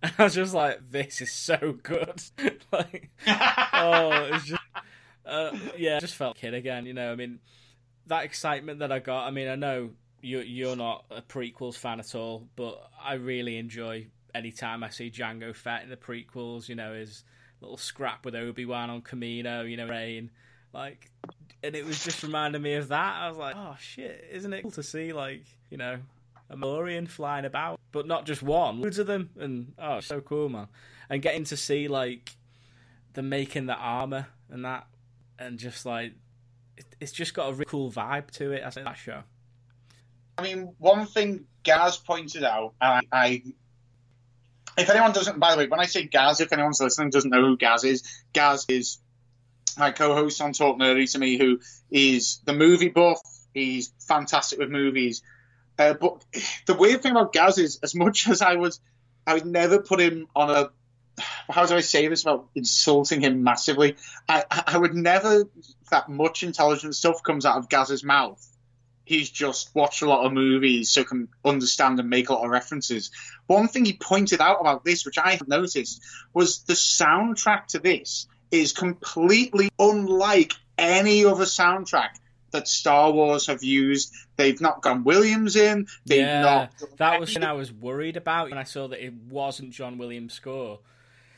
[0.02, 2.22] And I was just like, this is so good.
[2.72, 4.62] like, oh, it's just,
[5.26, 6.86] uh, yeah, I just felt kid again.
[6.86, 7.40] You know, I mean,
[8.08, 9.26] that excitement that I got.
[9.26, 9.92] I mean, I know
[10.22, 15.10] you you're not a prequels fan at all, but I really enjoy anytime I see
[15.10, 16.68] Jango Fett in the prequels.
[16.68, 17.24] You know, his
[17.62, 19.70] little scrap with Obi Wan on Kamino.
[19.70, 20.32] You know, Rain,
[20.74, 21.10] like,
[21.64, 23.16] and it was just reminding me of that.
[23.22, 26.00] I was like, oh shit, isn't it cool to see like you know.
[26.50, 30.50] A Mandalorian flying about, but not just one, loads of them, and oh, so cool,
[30.50, 30.68] man!
[31.10, 32.36] And getting to see like
[33.14, 34.86] them making the armor and that,
[35.40, 36.14] and just like
[36.78, 38.64] it, it's just got a really cool vibe to it.
[38.64, 39.24] I think that show.
[40.38, 43.44] I mean, one thing Gaz pointed out, and I, I,
[44.78, 47.42] if anyone doesn't, by the way, when I say Gaz, if anyone's listening doesn't know
[47.42, 48.98] who Gaz is, Gaz is
[49.78, 51.60] my co-host on Talk Nerdy to me, who
[51.92, 53.22] is the movie buff.
[53.54, 55.22] He's fantastic with movies.
[55.78, 56.24] Uh, but
[56.66, 58.78] the weird thing about Gaz is, as much as I would,
[59.26, 60.70] I would never put him on a.
[61.50, 63.98] How do I say this without insulting him massively?
[64.28, 65.44] I, I would never
[65.92, 68.44] that much intelligent stuff comes out of Gaz's mouth
[69.06, 72.50] he's just watched a lot of movies so can understand and make a lot of
[72.50, 73.12] references.
[73.48, 76.02] One thing he pointed out about this, which I noticed,
[76.34, 82.10] was the soundtrack to this is completely unlike any other soundtrack
[82.52, 84.14] that Star Wars have used.
[84.36, 85.88] They've not gone Williams in.
[86.06, 86.98] They've yeah, not.
[86.98, 90.34] that was something I was worried about when I saw that it wasn't John Williams'
[90.34, 90.80] score.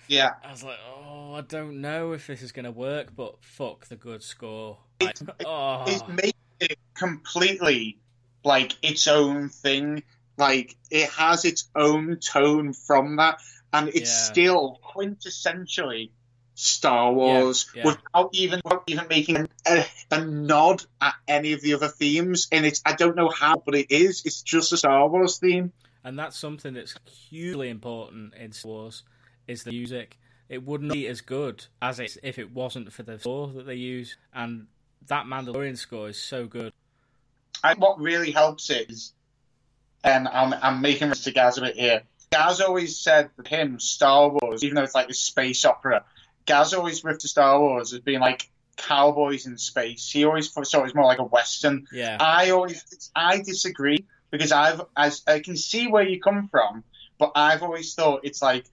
[0.08, 0.32] Yeah.
[0.44, 3.88] I was like, oh, I don't know if this is going to work, but fuck
[3.88, 4.78] the good score.
[5.02, 7.98] Like, oh, It makes it completely
[8.44, 10.04] like its own thing.
[10.38, 13.40] Like it has its own tone from that,
[13.72, 14.32] and it's Yeah.
[14.32, 16.10] still quintessentially
[16.56, 17.92] Star Wars Yeah, yeah.
[17.92, 22.48] without even without even making a, a nod at any of the other themes.
[22.52, 24.24] And it's I don't know how, but it is.
[24.26, 25.74] It's just a Star Wars theme.
[26.04, 26.96] and that's something that's
[27.30, 29.04] hugely important in Star Wars
[29.48, 30.18] is the music.
[30.48, 33.76] It wouldn't be as good as it if it wasn't for the score that they
[33.76, 34.68] use, and
[35.08, 36.72] that Mandalorian score is so good.
[37.64, 39.14] And what really helps it is,
[40.04, 42.04] and I'm, I'm making this to Gaz a bit here.
[42.32, 46.06] Gaz always said that him, Star Wars, even though it's like a space opera,
[46.46, 50.10] Gaz always referred to Star Wars as being like cowboys in space.
[50.10, 51.88] He always thought it was more like a western.
[51.92, 56.84] Yeah, I always, I disagree because I've, as I can see where you come from,
[57.18, 58.66] but I've always thought it's like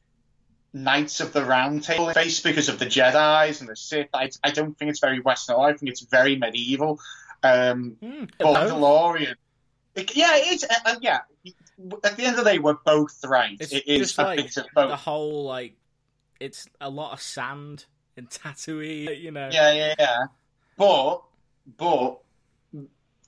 [0.73, 4.09] Knights of the Round Table in space because of the Jedi's and the Sith.
[4.15, 5.57] I, I don't think it's very western.
[5.57, 7.01] I think it's very medieval.
[7.43, 7.97] Um,
[8.39, 8.55] but.
[8.55, 9.35] Mandalorian.
[9.95, 11.21] It, yeah, it's uh, uh, yeah.
[12.05, 13.57] At the end of the day, we're both right.
[13.61, 15.75] It's it is like the whole like
[16.43, 17.87] it's a lot of sand
[18.17, 19.49] and Tatooine, you know.
[19.53, 20.19] Yeah, yeah, yeah.
[20.77, 21.23] But
[21.79, 22.19] but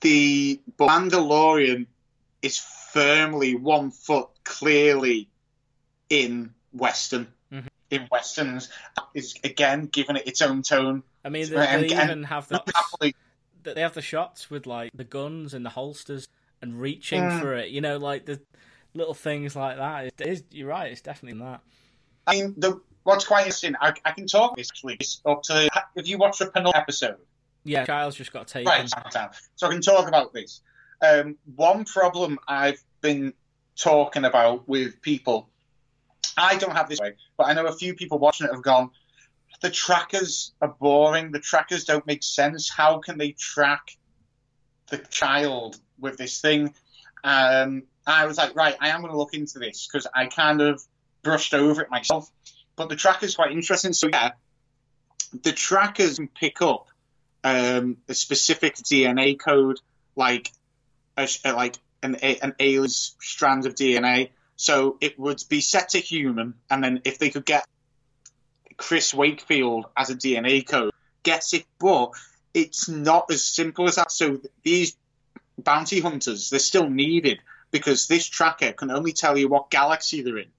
[0.01, 1.87] the but Mandalorian
[2.41, 2.57] is
[2.91, 5.29] firmly one foot clearly
[6.09, 7.27] in Western.
[7.51, 7.67] Mhm.
[7.91, 8.69] In westerns,
[9.13, 11.03] is again giving it its own tone.
[11.23, 13.15] I mean, they, they and- even have the Happily,
[13.63, 16.27] they have the shots with like the guns and the holsters
[16.61, 17.39] and reaching Mm.
[17.41, 17.69] for it.
[17.69, 18.41] You know, like the
[18.93, 20.05] little things like that.
[20.05, 20.91] It is, you're right.
[20.91, 21.61] It's definitely that.
[22.27, 25.69] I mean, the, what's quite interesting, I, I can talk this actually it's up to
[25.95, 27.17] if you watch the penultimate episode.
[27.63, 28.67] Yeah, Kyle's just got taken.
[28.67, 28.89] Right,
[29.55, 30.61] so I can talk about this.
[31.01, 33.33] Um, one problem I've been
[33.75, 35.49] talking about with people,
[36.37, 38.91] I don't have this way, but I know a few people watching it have gone,
[39.61, 42.69] the trackers are boring, the trackers don't make sense.
[42.69, 43.97] How can they track
[44.89, 46.73] the child with this thing?
[47.23, 50.61] Um, I was like, right, I am going to look into this because I kind
[50.61, 50.81] of
[51.23, 52.29] brushed over it myself.
[52.75, 53.93] But the tracker's quite interesting.
[53.93, 54.31] So, yeah,
[55.43, 56.87] the trackers can pick up
[57.43, 59.79] um, a specific DNA code,
[60.15, 60.51] like
[61.17, 64.29] a, like an an alien strand of DNA.
[64.55, 67.65] So it would be set to human, and then if they could get
[68.77, 70.93] Chris Wakefield as a DNA code,
[71.23, 71.65] gets it.
[71.79, 72.11] But
[72.53, 74.11] it's not as simple as that.
[74.11, 74.95] So these
[75.57, 77.39] bounty hunters, they're still needed
[77.71, 80.49] because this tracker can only tell you what galaxy they're in,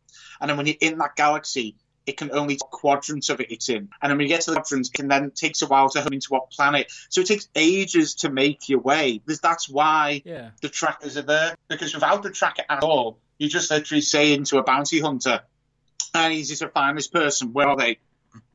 [0.41, 1.77] and then when you're in that galaxy,
[2.07, 3.89] it can only quadrants of it it's in.
[4.01, 6.01] And then when you get to the quadrants, it can then takes a while to
[6.01, 6.91] home into what planet.
[7.09, 9.20] So it takes ages to make your way.
[9.27, 11.57] This- That's why Yeah, the trackers are there.
[11.69, 15.43] Because without the tracker at all, you just literally saying to a bounty hunter,
[16.15, 17.53] need you to find this person.
[17.53, 17.99] Where are they?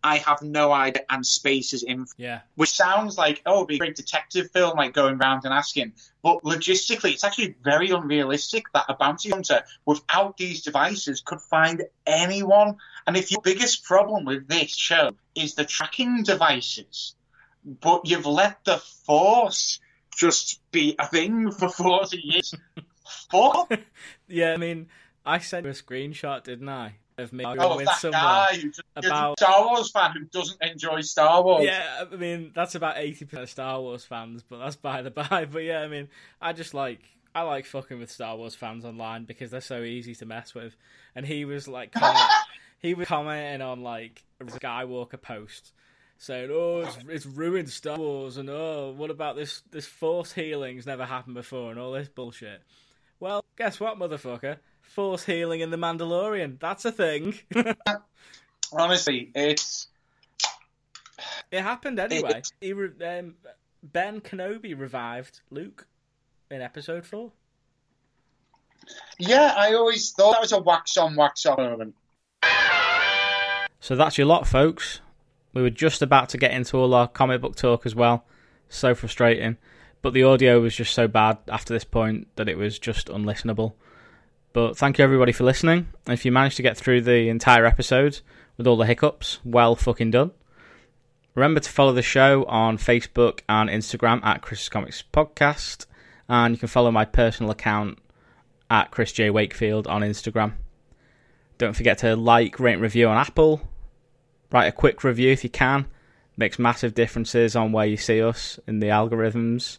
[0.03, 3.76] I have no idea, and space is in yeah, which sounds like oh, it'd be
[3.76, 5.94] a great detective film, like going around and asking.
[6.24, 11.84] But logistically, it's actually very unrealistic that a bounty hunter without these devices could find
[12.06, 12.78] anyone.
[13.06, 17.16] And if your biggest problem with this show is the tracking devices,
[17.64, 19.80] but you've let the force
[20.16, 22.53] just be a thing for forty years,
[23.32, 23.72] fuck.
[24.28, 24.53] yeah.
[24.53, 24.88] I mean,
[25.26, 28.22] I sent you a screenshot, didn't I, of me Oh, with that someone.
[28.22, 31.64] guy who about- Star Wars fan who doesn't enjoy Star Wars.
[31.65, 35.11] Yeah, I mean that's about eighty percent of Star Wars fans, but that's by the
[35.30, 35.45] by.
[35.45, 36.10] But yeah, I mean,
[36.41, 37.02] I just like
[37.34, 40.76] I like fucking with Star Wars fans online because they're so easy to mess with.
[41.15, 42.19] And he was like, comment,
[42.80, 45.72] he was commenting on like a Skywalker post
[46.18, 50.85] saying, "Oh, it's, it's ruined Star Wars," and "Oh, what about this this Force healing's
[50.85, 52.61] never happened before," and all this bullshit.
[53.19, 54.57] Well, guess what, motherfucker?
[54.91, 56.59] Force healing in the Mandalorian.
[56.59, 57.35] That's a thing.
[58.73, 59.88] Honestly, it's
[61.49, 62.41] It happened anyway.
[62.59, 63.35] He re- um,
[63.81, 65.88] ben Kenobi revived Luke
[66.49, 67.31] in episode four.
[69.18, 69.53] yeah.
[69.57, 71.95] I always thought that was a wax on, wax off moment.
[73.80, 74.99] So that's your lot, folks.
[75.53, 78.26] We were just about to get into all our comic book talk as well.
[78.69, 79.57] So frustrating.
[80.01, 83.73] But the audio was just so bad after this point that it was just unlistenable.
[84.53, 85.88] But thank you everybody for listening.
[86.07, 88.19] If you managed to get through the entire episode
[88.57, 90.32] with all the hiccups, well fucking done.
[91.36, 95.86] Remember to follow the show on Facebook and Instagram at Chris's Comics Podcast.
[96.28, 97.99] And you can follow my personal account
[98.69, 99.30] at Chris J.
[99.30, 100.53] Wakefield on Instagram.
[101.57, 103.61] Don't forget to like, rate, and review on Apple.
[104.52, 105.86] Write a quick review if you can.
[106.36, 109.78] Makes massive differences on where you see us in the algorithms.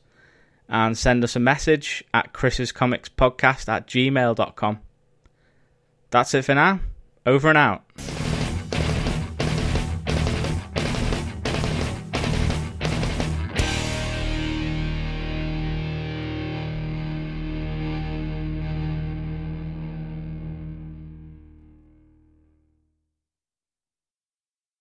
[0.73, 4.81] And send us a message at Chris's Comics Podcast at gmail.com.
[6.11, 6.81] That's it for now.
[7.27, 8.22] Over and out.